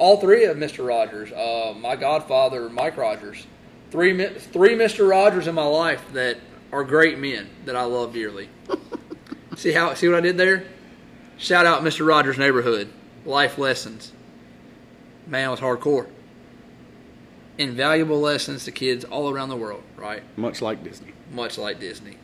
all 0.00 0.16
three 0.16 0.46
of 0.46 0.56
Mister 0.56 0.82
Rogers. 0.82 1.30
Uh, 1.30 1.74
my 1.78 1.94
godfather, 1.94 2.68
Mike 2.70 2.96
Rogers. 2.96 3.46
Three 3.92 4.26
three 4.28 4.74
Mister 4.74 5.04
Rogers 5.04 5.46
in 5.46 5.54
my 5.54 5.66
life 5.66 6.02
that 6.14 6.38
are 6.72 6.82
great 6.82 7.18
men 7.18 7.48
that 7.66 7.76
I 7.76 7.82
love 7.82 8.12
dearly. 8.12 8.48
see 9.56 9.72
how 9.72 9.94
see 9.94 10.08
what 10.08 10.16
I 10.16 10.20
did 10.22 10.38
there? 10.38 10.64
Shout 11.36 11.66
out 11.66 11.84
Mister 11.84 12.04
Rogers 12.04 12.38
neighborhood. 12.38 12.88
Life 13.26 13.58
lessons. 13.58 14.12
Man, 15.26 15.48
it 15.48 15.50
was 15.50 15.60
hardcore. 15.60 16.08
Invaluable 17.58 18.20
lessons 18.20 18.64
to 18.64 18.72
kids 18.72 19.04
all 19.04 19.28
around 19.30 19.50
the 19.50 19.56
world, 19.56 19.82
right? 19.96 20.22
Much 20.38 20.62
like 20.62 20.82
Disney. 20.82 21.12
much 21.30 21.58
like 21.58 21.78
Disney, 21.78 22.16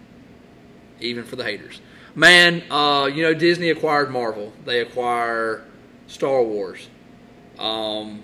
even 1.00 1.24
for 1.24 1.36
the 1.36 1.44
haters. 1.44 1.80
Man, 2.14 2.62
uh, 2.70 3.06
you 3.12 3.22
know 3.22 3.34
Disney 3.34 3.70
acquired 3.70 4.10
Marvel. 4.10 4.52
They 4.64 4.80
acquire 4.80 5.64
Star 6.06 6.42
Wars. 6.42 6.88
Um, 7.58 8.22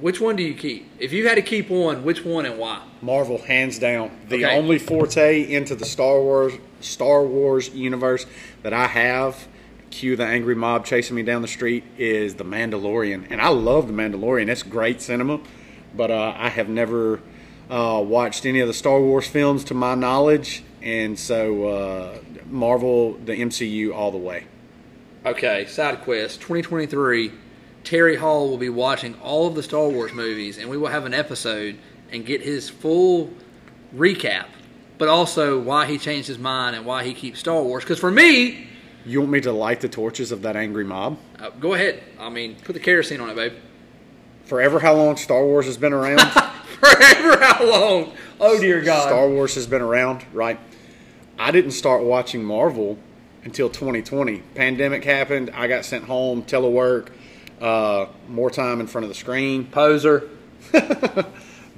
which 0.00 0.20
one 0.20 0.36
do 0.36 0.42
you 0.42 0.54
keep? 0.54 0.88
If 0.98 1.12
you 1.12 1.26
had 1.28 1.34
to 1.36 1.42
keep 1.42 1.70
one, 1.70 2.04
which 2.04 2.24
one 2.24 2.46
and 2.46 2.58
why? 2.58 2.82
Marvel, 3.02 3.38
hands 3.38 3.78
down, 3.78 4.10
the 4.28 4.44
Okay. 4.44 4.56
only 4.56 4.78
forte 4.78 5.42
into 5.52 5.74
the 5.74 5.84
Star 5.84 6.20
Wars 6.20 6.52
Star 6.80 7.24
Wars 7.24 7.74
universe 7.74 8.26
that 8.62 8.72
I 8.72 8.86
have. 8.86 9.48
Cue 9.90 10.16
the 10.16 10.24
angry 10.24 10.54
mob 10.54 10.84
chasing 10.84 11.16
me 11.16 11.22
down 11.22 11.40
the 11.42 11.48
street 11.48 11.82
is 11.96 12.34
the 12.34 12.44
Mandalorian, 12.44 13.26
and 13.30 13.40
I 13.40 13.48
love 13.48 13.86
the 13.88 13.92
Mandalorian. 13.94 14.48
It's 14.48 14.62
great 14.62 15.00
cinema, 15.00 15.40
but 15.96 16.10
uh, 16.10 16.34
I 16.36 16.50
have 16.50 16.68
never 16.68 17.20
uh, 17.70 18.02
watched 18.06 18.44
any 18.46 18.60
of 18.60 18.68
the 18.68 18.74
Star 18.74 19.00
Wars 19.00 19.26
films 19.26 19.64
to 19.64 19.74
my 19.74 19.94
knowledge, 19.94 20.62
and 20.82 21.18
so 21.18 21.66
uh, 21.68 22.18
Marvel, 22.48 23.14
the 23.24 23.32
MCU, 23.34 23.94
all 23.94 24.10
the 24.10 24.18
way. 24.18 24.46
Okay, 25.26 25.66
side 25.66 26.00
quest 26.02 26.40
2023. 26.40 27.32
Terry 27.84 28.16
Hall 28.16 28.48
will 28.48 28.58
be 28.58 28.68
watching 28.68 29.14
all 29.22 29.46
of 29.46 29.54
the 29.54 29.62
Star 29.62 29.88
Wars 29.88 30.12
movies, 30.12 30.58
and 30.58 30.68
we 30.68 30.76
will 30.76 30.88
have 30.88 31.04
an 31.06 31.14
episode 31.14 31.76
and 32.10 32.24
get 32.26 32.40
his 32.42 32.68
full 32.68 33.30
recap, 33.94 34.46
but 34.98 35.08
also 35.08 35.58
why 35.60 35.86
he 35.86 35.98
changed 35.98 36.28
his 36.28 36.38
mind 36.38 36.76
and 36.76 36.84
why 36.84 37.04
he 37.04 37.14
keeps 37.14 37.38
Star 37.40 37.62
Wars. 37.62 37.84
Because 37.84 37.98
for 37.98 38.10
me, 38.10 38.66
You 39.06 39.20
want 39.20 39.32
me 39.32 39.40
to 39.42 39.52
light 39.52 39.80
the 39.80 39.88
torches 39.88 40.32
of 40.32 40.42
that 40.42 40.56
angry 40.56 40.84
mob? 40.84 41.18
uh, 41.38 41.50
go 41.50 41.74
ahead. 41.74 42.02
I 42.18 42.28
mean, 42.28 42.56
put 42.64 42.72
the 42.74 42.80
kerosene 42.80 43.20
on 43.20 43.30
it, 43.30 43.36
babe. 43.36 43.52
Forever, 44.44 44.80
how 44.80 44.94
long 44.94 45.16
Star 45.16 45.44
Wars 45.44 45.66
has 45.66 45.76
been 45.78 45.92
around? 45.92 46.20
Forever 46.80 47.44
how 47.44 47.64
long? 47.64 48.12
Oh 48.40 48.60
dear 48.60 48.80
God. 48.80 49.02
Star 49.02 49.28
Wars 49.28 49.54
has 49.54 49.66
been 49.66 49.82
around, 49.82 50.24
right? 50.32 50.58
I 51.38 51.50
didn't 51.50 51.72
start 51.72 52.02
watching 52.02 52.44
Marvel 52.44 52.98
until 53.44 53.68
2020. 53.68 54.38
Pandemic 54.54 55.04
happened. 55.04 55.50
I 55.54 55.68
got 55.68 55.84
sent 55.84 56.04
home, 56.04 56.42
telework, 56.42 57.10
uh, 57.60 58.06
more 58.28 58.50
time 58.50 58.80
in 58.80 58.86
front 58.86 59.04
of 59.04 59.08
the 59.08 59.14
screen. 59.14 59.66
Poser. 59.66 60.28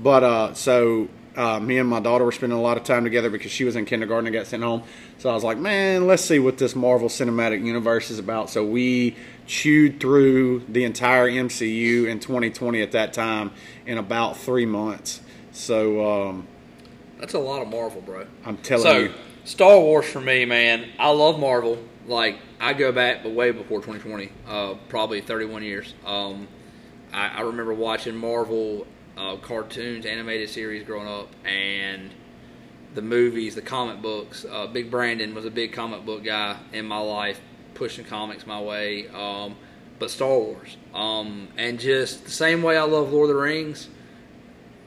But 0.03 0.25
uh, 0.25 0.55
so 0.55 1.09
uh, 1.37 1.61
me 1.61 1.79
and 1.79 1.89
my 1.89 2.01
daughter 2.01 2.25
were 2.25 2.33
spending 2.33 2.59
a 2.59 2.63
lot 2.63 2.77
of 2.77 2.85
time 2.85 3.05
together 3.05 3.31
because 3.31 3.51
she 3.51 3.65
was 3.65 3.77
in 3.77 3.85
kindergarten 3.85 4.27
and 4.27 4.35
got 4.35 4.47
sent 4.47 4.63
home. 4.63 4.83
So 5.19 5.29
I 5.31 5.35
was 5.35 5.45
like, 5.45 5.59
man, 5.59 6.07
let's 6.07 6.25
see 6.25 6.39
what 6.39 6.59
this 6.59 6.75
Marvel 6.75 7.09
Cinematic 7.09 7.65
Universe 7.65 8.11
is 8.11 8.19
about. 8.19 8.51
So 8.51 8.65
we 8.65 9.17
chewed 9.51 9.99
through 9.99 10.61
the 10.69 10.85
entire 10.85 11.29
MCU 11.29 12.07
in 12.07 12.21
2020 12.21 12.83
at 12.83 12.93
that 12.93 13.13
time 13.13 13.51
in 13.85 13.99
about 13.99 14.37
three 14.37 14.65
months. 14.65 15.21
So 15.51 16.09
um, 16.09 16.47
That's 17.19 17.35
a 17.35 17.39
lot 17.41 17.61
of 17.61 17.69
Marvel, 17.69 18.01
bro. 18.01 18.27
I'm 18.45 18.57
telling 18.59 18.85
so, 18.85 18.99
you. 18.99 19.13
Star 19.43 19.81
Wars 19.81 20.07
for 20.07 20.21
me, 20.21 20.45
man. 20.45 20.89
I 21.01 21.11
love 21.11 21.41
Marvel. 21.41 21.83
Like 22.07 22.39
I 22.61 22.75
go 22.75 22.93
back, 22.93 23.25
but 23.25 23.33
way 23.33 23.51
before 23.51 23.81
2020, 23.81 24.31
uh, 24.47 24.75
probably 24.89 25.21
31 25.21 25.65
years. 25.65 25.95
Um, 26.07 26.47
I, 27.13 27.29
I 27.29 27.41
remember 27.41 27.75
watching 27.75 28.17
Marvel 28.17 28.87
uh, 29.17 29.35
cartoons, 29.37 30.07
animated 30.07 30.49
series 30.49 30.85
growing 30.85 31.09
up, 31.09 31.29
and 31.45 32.13
the 32.95 33.03
movies, 33.03 33.57
the 33.57 33.63
comic 33.63 34.01
books. 34.01 34.47
Uh, 34.49 34.69
big 34.69 34.93
Brandon 34.93 35.35
was 35.35 35.45
a 35.45 35.51
big 35.51 35.73
comic 35.73 36.07
book 36.07 36.23
guy 36.23 36.57
in 36.73 36.87
my 36.87 36.99
life, 36.99 37.41
pushing 37.81 38.05
comics 38.05 38.47
my 38.47 38.61
way. 38.61 39.09
Um, 39.09 39.57
but 39.99 40.11
Star 40.11 40.39
Wars, 40.39 40.77
um, 40.95 41.49
and 41.57 41.81
just 41.81 42.25
the 42.27 42.31
same 42.31 42.63
way 42.63 42.77
I 42.77 42.83
love 42.83 43.11
Lord 43.11 43.31
of 43.31 43.37
the 43.37 43.43
Rings. 43.43 43.89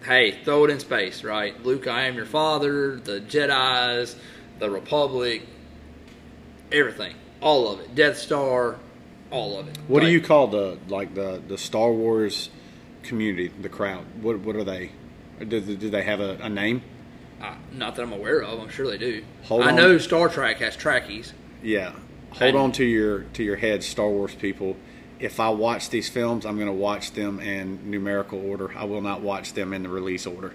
Hey, 0.05 0.43
throw 0.43 0.65
it 0.65 0.69
in 0.69 0.79
space, 0.79 1.23
right? 1.23 1.59
Luke, 1.65 1.87
I 1.87 2.03
am 2.03 2.15
your 2.15 2.27
father. 2.27 2.97
The 2.97 3.19
Jedi's, 3.19 4.15
the 4.59 4.69
Republic, 4.69 5.41
everything, 6.71 7.15
all 7.41 7.67
of 7.67 7.79
it. 7.79 7.95
Death 7.95 8.19
Star, 8.19 8.77
all 9.31 9.57
of 9.59 9.67
it. 9.69 9.77
What 9.87 10.01
do 10.01 10.09
you 10.09 10.21
call 10.21 10.45
the 10.45 10.77
like 10.87 11.15
the 11.15 11.41
the 11.47 11.57
Star 11.57 11.91
Wars 11.91 12.51
community, 13.01 13.47
the 13.47 13.69
crowd? 13.69 14.05
What 14.21 14.39
what 14.41 14.55
are 14.55 14.63
they? 14.63 14.91
Do, 15.39 15.59
do 15.59 15.89
they 15.89 16.03
have 16.03 16.19
a, 16.19 16.37
a 16.41 16.49
name? 16.49 16.83
Uh, 17.41 17.55
not 17.71 17.95
that 17.95 18.03
I'm 18.03 18.13
aware 18.13 18.43
of. 18.43 18.59
I'm 18.59 18.69
sure 18.69 18.87
they 18.87 18.99
do. 18.99 19.23
Hold 19.45 19.63
I 19.63 19.69
on. 19.69 19.77
know 19.77 19.97
Star 19.97 20.29
Trek 20.29 20.57
has 20.57 20.77
Trekkies. 20.77 21.33
Yeah. 21.63 21.93
Hold 22.39 22.55
on 22.55 22.71
to 22.73 22.83
your 22.83 23.21
to 23.33 23.43
your 23.43 23.55
head, 23.55 23.83
Star 23.83 24.09
Wars 24.09 24.35
people. 24.35 24.75
If 25.19 25.39
I 25.39 25.49
watch 25.49 25.89
these 25.89 26.09
films, 26.09 26.45
I'm 26.45 26.55
going 26.55 26.67
to 26.67 26.73
watch 26.73 27.11
them 27.11 27.39
in 27.39 27.89
numerical 27.89 28.39
order. 28.45 28.75
I 28.75 28.83
will 28.83 29.01
not 29.01 29.21
watch 29.21 29.53
them 29.53 29.71
in 29.71 29.83
the 29.83 29.89
release 29.89 30.25
order. 30.25 30.53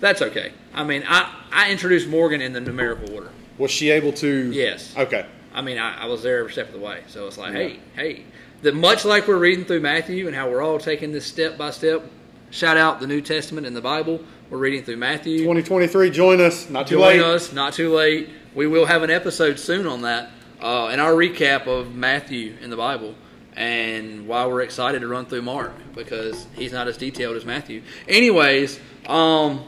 That's 0.00 0.20
okay. 0.20 0.52
I 0.74 0.84
mean, 0.84 1.04
I, 1.06 1.32
I 1.50 1.70
introduced 1.70 2.08
Morgan 2.08 2.42
in 2.42 2.52
the 2.52 2.60
numerical 2.60 3.14
order. 3.14 3.30
Was 3.56 3.70
she 3.70 3.90
able 3.90 4.12
to? 4.14 4.52
Yes. 4.52 4.94
Okay. 4.96 5.24
I 5.54 5.62
mean, 5.62 5.78
I, 5.78 6.02
I 6.02 6.06
was 6.06 6.22
there 6.22 6.40
every 6.40 6.52
step 6.52 6.66
of 6.66 6.74
the 6.74 6.80
way. 6.80 7.02
So 7.06 7.26
it's 7.26 7.38
like, 7.38 7.52
hey, 7.54 7.78
hey. 7.94 8.24
That 8.62 8.74
much 8.74 9.04
like 9.04 9.28
we're 9.28 9.38
reading 9.38 9.64
through 9.64 9.80
Matthew 9.80 10.26
and 10.26 10.34
how 10.34 10.50
we're 10.50 10.62
all 10.62 10.78
taking 10.78 11.12
this 11.12 11.24
step 11.24 11.56
by 11.56 11.70
step. 11.70 12.02
Shout 12.50 12.76
out 12.76 13.00
the 13.00 13.06
New 13.06 13.20
Testament 13.20 13.66
and 13.66 13.76
the 13.76 13.80
Bible. 13.80 14.20
We're 14.50 14.58
reading 14.58 14.82
through 14.84 14.96
Matthew. 14.96 15.38
2023. 15.38 16.10
Join 16.10 16.40
us. 16.40 16.68
Not 16.68 16.86
too 16.86 16.96
Join 16.96 17.08
late. 17.08 17.18
Join 17.18 17.30
us, 17.30 17.52
not 17.52 17.72
too 17.72 17.92
late. 17.94 18.30
We 18.54 18.66
will 18.66 18.86
have 18.86 19.02
an 19.02 19.10
episode 19.10 19.58
soon 19.58 19.86
on 19.86 20.02
that, 20.02 20.30
uh, 20.64 20.86
and 20.86 20.98
our 20.98 21.12
recap 21.12 21.66
of 21.66 21.94
Matthew 21.94 22.56
in 22.62 22.70
the 22.70 22.76
Bible, 22.76 23.14
and 23.54 24.26
why 24.26 24.46
we're 24.46 24.62
excited 24.62 25.00
to 25.00 25.06
run 25.06 25.26
through 25.26 25.42
Mark 25.42 25.72
because 25.94 26.46
he's 26.56 26.72
not 26.72 26.88
as 26.88 26.96
detailed 26.96 27.36
as 27.36 27.44
Matthew. 27.44 27.82
Anyways, 28.08 28.80
um, 29.06 29.62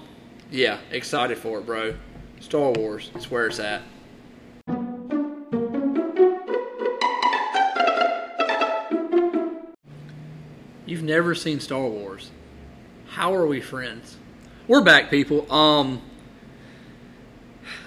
yeah, 0.50 0.78
excited 0.90 1.37
for 1.37 1.59
it, 1.59 1.66
bro. 1.66 1.94
Star 2.40 2.72
Wars, 2.72 3.11
it's 3.14 3.30
where 3.30 3.46
it's 3.46 3.61
at. 3.61 3.82
You've 10.87 11.02
never 11.02 11.35
seen 11.35 11.61
Star 11.61 11.87
Wars. 11.87 12.30
How 13.09 13.35
are 13.35 13.46
we 13.46 13.61
friends? 13.61 14.16
We're 14.66 14.82
back, 14.82 15.11
people. 15.11 15.52
Um, 15.52 16.00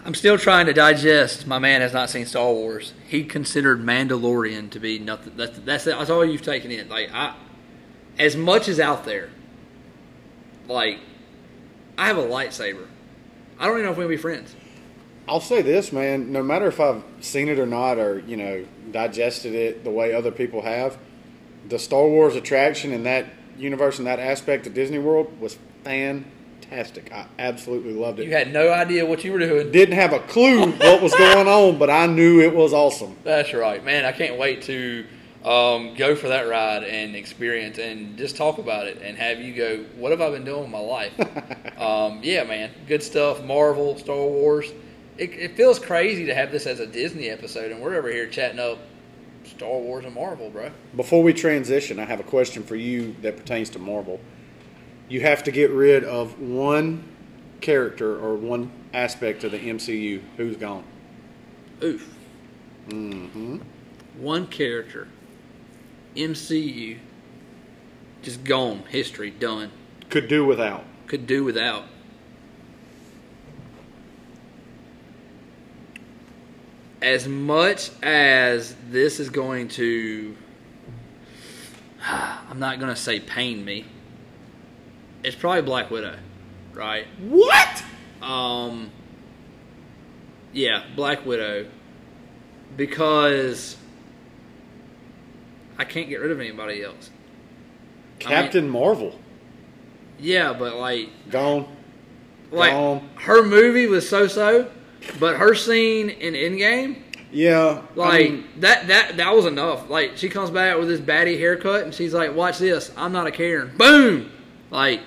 I'm 0.06 0.14
still 0.14 0.38
trying 0.38 0.66
to 0.68 0.74
digest. 0.74 1.46
My 1.46 1.60
man 1.60 1.82
has 1.82 1.94
not 1.94 2.10
seen 2.10 2.26
Star 2.26 2.52
Wars. 2.52 2.94
He 3.08 3.24
considered 3.24 3.82
Mandalorian 3.82 4.70
to 4.72 4.80
be 4.80 4.98
nothing. 5.00 5.34
That's 5.36 5.60
that's, 5.60 5.84
that's 5.86 6.10
all 6.10 6.24
you've 6.24 6.42
taken 6.42 6.72
in. 6.72 6.88
Like 6.90 7.10
I, 7.12 7.36
as 8.20 8.36
much 8.36 8.68
as 8.68 8.80
out 8.80 9.06
there. 9.06 9.30
Like, 10.68 11.00
I 11.98 12.08
have 12.08 12.18
a 12.18 12.24
lightsaber. 12.24 12.86
I 13.58 13.66
don't 13.66 13.74
even 13.76 13.86
know 13.86 13.92
if 13.92 13.98
we'll 13.98 14.08
be 14.08 14.18
friends. 14.18 14.56
I'll 15.28 15.42
say 15.42 15.62
this, 15.62 15.92
man. 15.92 16.32
No 16.32 16.44
matter 16.44 16.68
if 16.68 16.80
I've 16.80 17.04
seen 17.22 17.50
it 17.50 17.60
or 17.60 17.66
not, 17.66 17.98
or 17.98 18.20
you 18.20 18.38
know, 18.38 18.66
digested 18.92 19.54
it 19.54 19.84
the 19.84 19.90
way 19.90 20.14
other 20.14 20.32
people 20.32 20.62
have, 20.62 20.98
the 21.68 21.80
Star 21.80 22.08
Wars 22.08 22.36
attraction 22.36 22.94
in 22.94 23.04
that 23.04 23.26
universe 23.58 23.98
and 23.98 24.08
that 24.08 24.20
aspect 24.20 24.68
of 24.68 24.74
Disney 24.74 25.00
World 25.00 25.40
was 25.40 25.58
fantastic. 26.70 27.12
I 27.12 27.26
absolutely 27.38 27.94
loved 27.94 28.20
it. 28.20 28.26
You 28.26 28.34
had 28.34 28.54
no 28.54 28.72
idea 28.72 29.06
what 29.06 29.24
you 29.24 29.34
were 29.34 29.40
doing. 29.40 29.72
Didn't 29.72 29.96
have 29.96 30.14
a 30.14 30.20
clue 30.20 30.72
what 30.72 31.02
was 31.02 31.14
going 31.16 31.48
on, 31.48 31.78
but 31.78 31.90
I 31.90 32.06
knew 32.06 32.42
it 32.42 32.54
was 32.54 32.74
awesome. 32.74 33.16
That's 33.24 33.54
right, 33.54 33.84
man. 33.84 34.06
I 34.06 34.12
can't 34.12 34.38
wait 34.38 34.62
to 34.64 35.06
um, 35.44 35.96
go 35.96 36.16
for 36.16 36.28
that 36.30 36.48
ride 36.48 36.84
and 36.84 37.16
experience 37.16 37.78
and 37.78 38.18
just 38.18 38.36
talk 38.36 38.58
about 38.58 38.88
it 38.88 39.02
and 39.02 39.18
have 39.18 39.42
you 39.42 39.54
go, 39.54 39.86
what 39.96 40.12
have 40.12 40.22
I 40.22 40.30
been 40.32 40.46
doing 40.46 40.62
with 40.64 40.72
my 40.72 40.80
life? 40.80 41.20
um, 41.80 42.20
yeah, 42.24 42.44
man. 42.44 42.72
Good 42.88 43.04
stuff. 43.04 43.44
Marvel, 43.44 43.98
Star 43.98 44.16
Wars. 44.16 44.72
It, 45.18 45.32
it 45.32 45.58
feels 45.58 45.80
crazy 45.80 46.26
to 46.26 46.36
have 46.36 46.52
this 46.52 46.66
as 46.66 46.80
a 46.80 46.88
Disney 46.88 47.30
episode, 47.30 47.72
and 47.72 47.82
we're 47.82 47.96
over 47.96 48.10
here 48.10 48.28
chatting 48.28 48.60
up 48.60 48.78
Star 49.44 49.80
Wars 49.80 50.06
and 50.06 50.14
Marvel, 50.14 50.50
bro. 50.50 50.72
Before 50.96 51.24
we 51.24 51.34
transition, 51.34 52.00
I 52.00 52.06
have 52.06 52.20
a 52.20 52.24
question 52.24 52.64
for 52.64 52.76
you 52.76 53.16
that 53.22 53.36
pertains 53.36 53.70
to 53.72 53.80
Marvel. 53.80 54.22
You 55.10 55.22
have 55.22 55.44
to 55.44 55.52
get 55.52 55.72
rid 55.72 56.04
of 56.04 56.40
one 56.40 57.04
character 57.62 58.18
or 58.18 58.36
one 58.36 58.72
aspect 58.94 59.44
of 59.44 59.52
the 59.52 59.58
MCU. 59.58 60.22
Who's 60.38 60.56
gone? 60.56 60.84
Oof. 61.84 62.16
Mm-hmm. 62.90 63.58
One 64.20 64.48
character. 64.48 65.08
MCU. 66.16 67.00
Just 68.22 68.44
gone. 68.44 68.84
History. 68.90 69.32
Done. 69.32 69.72
Could 70.10 70.28
do 70.28 70.46
without. 70.46 70.84
Could 71.08 71.26
do 71.26 71.44
without. 71.44 71.86
As 77.02 77.28
much 77.28 77.92
as 78.04 78.76
this 78.90 79.20
is 79.20 79.30
going 79.30 79.70
to 79.70 80.36
I'm 82.04 82.60
not 82.60 82.80
gonna 82.80 82.96
say 82.96 83.20
pain 83.20 83.64
me. 83.64 83.86
It's 85.24 85.36
probably 85.36 85.62
Black 85.64 85.92
Widow, 85.92 86.18
right? 86.74 87.06
What? 87.20 87.84
Um, 88.22 88.90
yeah, 90.54 90.84
Black 90.96 91.26
Widow, 91.26 91.68
because 92.78 93.76
I 95.78 95.84
can't 95.84 96.10
get 96.10 96.18
rid 96.22 96.32
of 96.32 96.40
anybody 96.40 96.84
else. 96.84 97.10
Captain 98.20 98.68
Marvel. 98.70 99.20
Yeah, 100.20 100.54
but 100.54 100.76
like, 100.76 101.10
Gone. 101.30 101.68
like 102.52 102.72
Gone. 102.72 103.10
her 103.16 103.44
movie 103.44 103.88
was 103.88 104.08
so-so, 104.10 104.70
but 105.20 105.38
her 105.38 105.56
scene 105.56 106.10
in 106.10 106.34
Endgame, 106.34 106.98
Yeah. 107.32 107.82
like 107.96 108.14
I 108.14 108.18
mean, 108.30 108.44
that 108.58 108.88
that 108.88 109.16
that 109.18 109.34
was 109.34 109.46
enough. 109.46 109.90
Like 109.90 110.18
she 110.18 110.28
comes 110.28 110.50
back 110.50 110.78
with 110.78 110.90
this 110.90 111.00
baddie 111.00 111.38
haircut, 111.40 111.84
and 111.84 111.94
she's 111.94 112.14
like, 112.14 112.36
"Watch 112.36 112.58
this, 112.58 112.92
I'm 112.98 113.14
not 113.14 113.28
a 113.28 113.32
Karen." 113.32 113.72
Boom, 113.78 114.30
like 114.72 115.00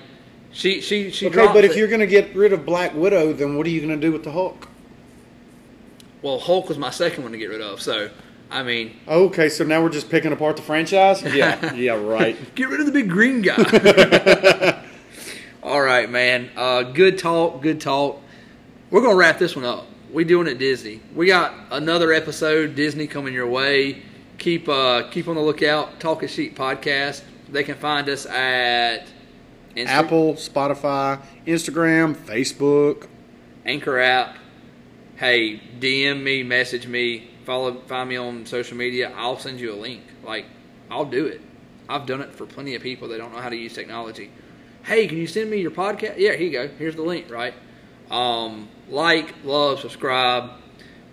she 0.53 0.79
she 0.81 1.11
she. 1.11 1.27
okay, 1.27 1.33
drops 1.33 1.53
but 1.53 1.65
if 1.65 1.71
it. 1.71 1.77
you're 1.77 1.87
going 1.89 1.99
to 1.99 2.07
get 2.07 2.33
rid 2.35 2.53
of 2.53 2.65
Black 2.65 2.93
Widow, 2.95 3.33
then 3.33 3.57
what 3.57 3.67
are 3.67 3.69
you 3.69 3.81
going 3.81 3.99
to 3.99 4.07
do 4.07 4.11
with 4.13 4.23
the 4.23 4.31
Hulk? 4.31 4.69
well, 6.21 6.39
Hulk 6.39 6.69
was 6.69 6.77
my 6.77 6.89
second 6.89 7.23
one 7.23 7.33
to 7.33 7.37
get 7.37 7.49
rid 7.49 7.59
of, 7.59 7.81
so 7.81 8.09
I 8.49 8.63
mean, 8.63 8.95
Okay, 9.07 9.49
so 9.49 9.63
now 9.65 9.81
we're 9.81 9.89
just 9.89 10.09
picking 10.09 10.31
apart 10.31 10.55
the 10.55 10.61
franchise? 10.61 11.21
Yeah. 11.33 11.73
yeah, 11.73 11.93
right. 11.93 12.37
Get 12.55 12.69
rid 12.69 12.79
of 12.79 12.85
the 12.85 12.91
big 12.91 13.09
green 13.09 13.41
guy. 13.41 13.57
All 15.63 15.81
right, 15.81 16.09
man. 16.09 16.51
Uh, 16.55 16.83
good 16.83 17.17
talk. 17.17 17.61
Good 17.61 17.81
talk. 17.81 18.21
We're 18.91 19.01
gonna 19.01 19.15
wrap 19.15 19.39
this 19.39 19.55
one 19.55 19.65
up. 19.65 19.87
We 20.11 20.23
doing 20.23 20.47
it 20.47 20.59
Disney. 20.59 21.01
We 21.15 21.27
got 21.27 21.53
another 21.71 22.13
episode 22.13 22.75
Disney 22.75 23.07
coming 23.07 23.33
your 23.33 23.47
way. 23.47 24.03
Keep 24.37 24.69
uh, 24.69 25.09
keep 25.09 25.27
on 25.27 25.35
the 25.35 25.41
lookout. 25.41 25.99
Talk 25.99 26.21
a 26.21 26.27
Sheet 26.27 26.55
podcast. 26.55 27.23
They 27.49 27.63
can 27.63 27.75
find 27.75 28.07
us 28.07 28.25
at 28.27 29.07
Insta- 29.75 29.87
Apple, 29.87 30.33
Spotify, 30.35 31.21
Instagram, 31.47 32.15
Facebook. 32.15 33.07
Anchor 33.65 33.99
app. 33.99 34.37
Hey, 35.15 35.61
DM 35.79 36.21
me, 36.21 36.43
message 36.43 36.85
me, 36.87 37.29
follow, 37.45 37.79
find 37.81 38.09
me 38.09 38.17
on 38.17 38.45
social 38.45 38.77
media. 38.77 39.11
I'll 39.15 39.39
send 39.39 39.59
you 39.59 39.73
a 39.73 39.75
link. 39.75 40.01
Like, 40.23 40.45
I'll 40.89 41.05
do 41.05 41.25
it. 41.25 41.41
I've 41.87 42.05
done 42.05 42.21
it 42.21 42.33
for 42.33 42.45
plenty 42.45 42.75
of 42.75 42.81
people 42.81 43.07
that 43.09 43.17
don't 43.17 43.31
know 43.31 43.39
how 43.39 43.49
to 43.49 43.55
use 43.55 43.73
technology. 43.73 44.31
Hey, 44.83 45.07
can 45.07 45.17
you 45.17 45.27
send 45.27 45.49
me 45.49 45.57
your 45.57 45.71
podcast? 45.71 46.17
Yeah, 46.17 46.33
here 46.33 46.41
you 46.41 46.51
go. 46.51 46.67
Here's 46.67 46.95
the 46.95 47.03
link. 47.03 47.31
Right. 47.31 47.53
Um, 48.11 48.69
like, 48.89 49.33
love, 49.43 49.79
subscribe. 49.79 50.51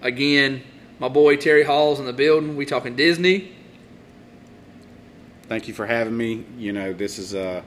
Again, 0.02 0.62
my 0.98 1.08
boy 1.08 1.36
Terry 1.36 1.62
Hall's 1.62 2.00
in 2.00 2.06
the 2.06 2.12
building. 2.12 2.56
We 2.56 2.66
talking 2.66 2.96
Disney. 2.96 3.52
Thank 5.44 5.68
you 5.68 5.74
for 5.74 5.86
having 5.86 6.16
me. 6.16 6.44
You 6.58 6.72
know, 6.72 6.92
this 6.92 7.18
is 7.18 7.34
uh, 7.34 7.62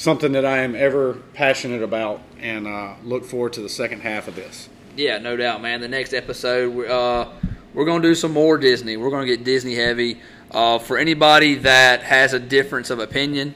something 0.00 0.32
that 0.32 0.46
I 0.46 0.60
am 0.60 0.74
ever 0.74 1.12
passionate 1.34 1.82
about 1.82 2.22
and 2.38 2.66
uh, 2.66 2.94
look 3.04 3.22
forward 3.22 3.52
to 3.52 3.60
the 3.60 3.68
second 3.68 4.00
half 4.00 4.28
of 4.28 4.34
this. 4.34 4.70
Yeah, 4.96 5.18
no 5.18 5.36
doubt, 5.36 5.60
man. 5.60 5.82
The 5.82 5.88
next 5.88 6.14
episode, 6.14 6.74
we're, 6.74 6.90
uh, 6.90 7.28
we're 7.74 7.84
going 7.84 8.00
to 8.00 8.08
do 8.08 8.14
some 8.14 8.32
more 8.32 8.56
Disney. 8.56 8.96
We're 8.96 9.10
going 9.10 9.26
to 9.26 9.36
get 9.36 9.44
Disney 9.44 9.74
heavy. 9.74 10.22
Uh, 10.50 10.78
for 10.78 10.96
anybody 10.96 11.56
that 11.56 12.02
has 12.02 12.32
a 12.32 12.40
difference 12.40 12.88
of 12.88 12.98
opinion 12.98 13.54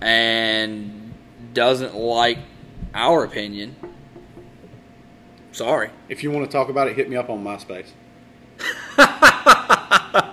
and 0.00 1.14
doesn't 1.54 1.94
like 1.94 2.38
our 2.92 3.22
opinion, 3.22 3.76
sorry. 5.52 5.90
If 6.08 6.24
you 6.24 6.32
want 6.32 6.44
to 6.44 6.52
talk 6.52 6.70
about 6.70 6.88
it, 6.88 6.96
hit 6.96 7.08
me 7.08 7.14
up 7.14 7.30
on 7.30 7.44
MySpace. 7.44 7.92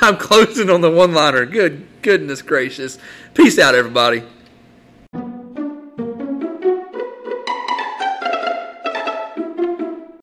I'm 0.00 0.16
closing 0.16 0.70
on 0.70 0.80
the 0.80 0.90
one 0.90 1.12
liner. 1.12 1.44
Good 1.44 1.86
goodness 2.02 2.42
gracious. 2.42 2.98
Peace 3.34 3.58
out, 3.58 3.74
everybody. 3.74 4.22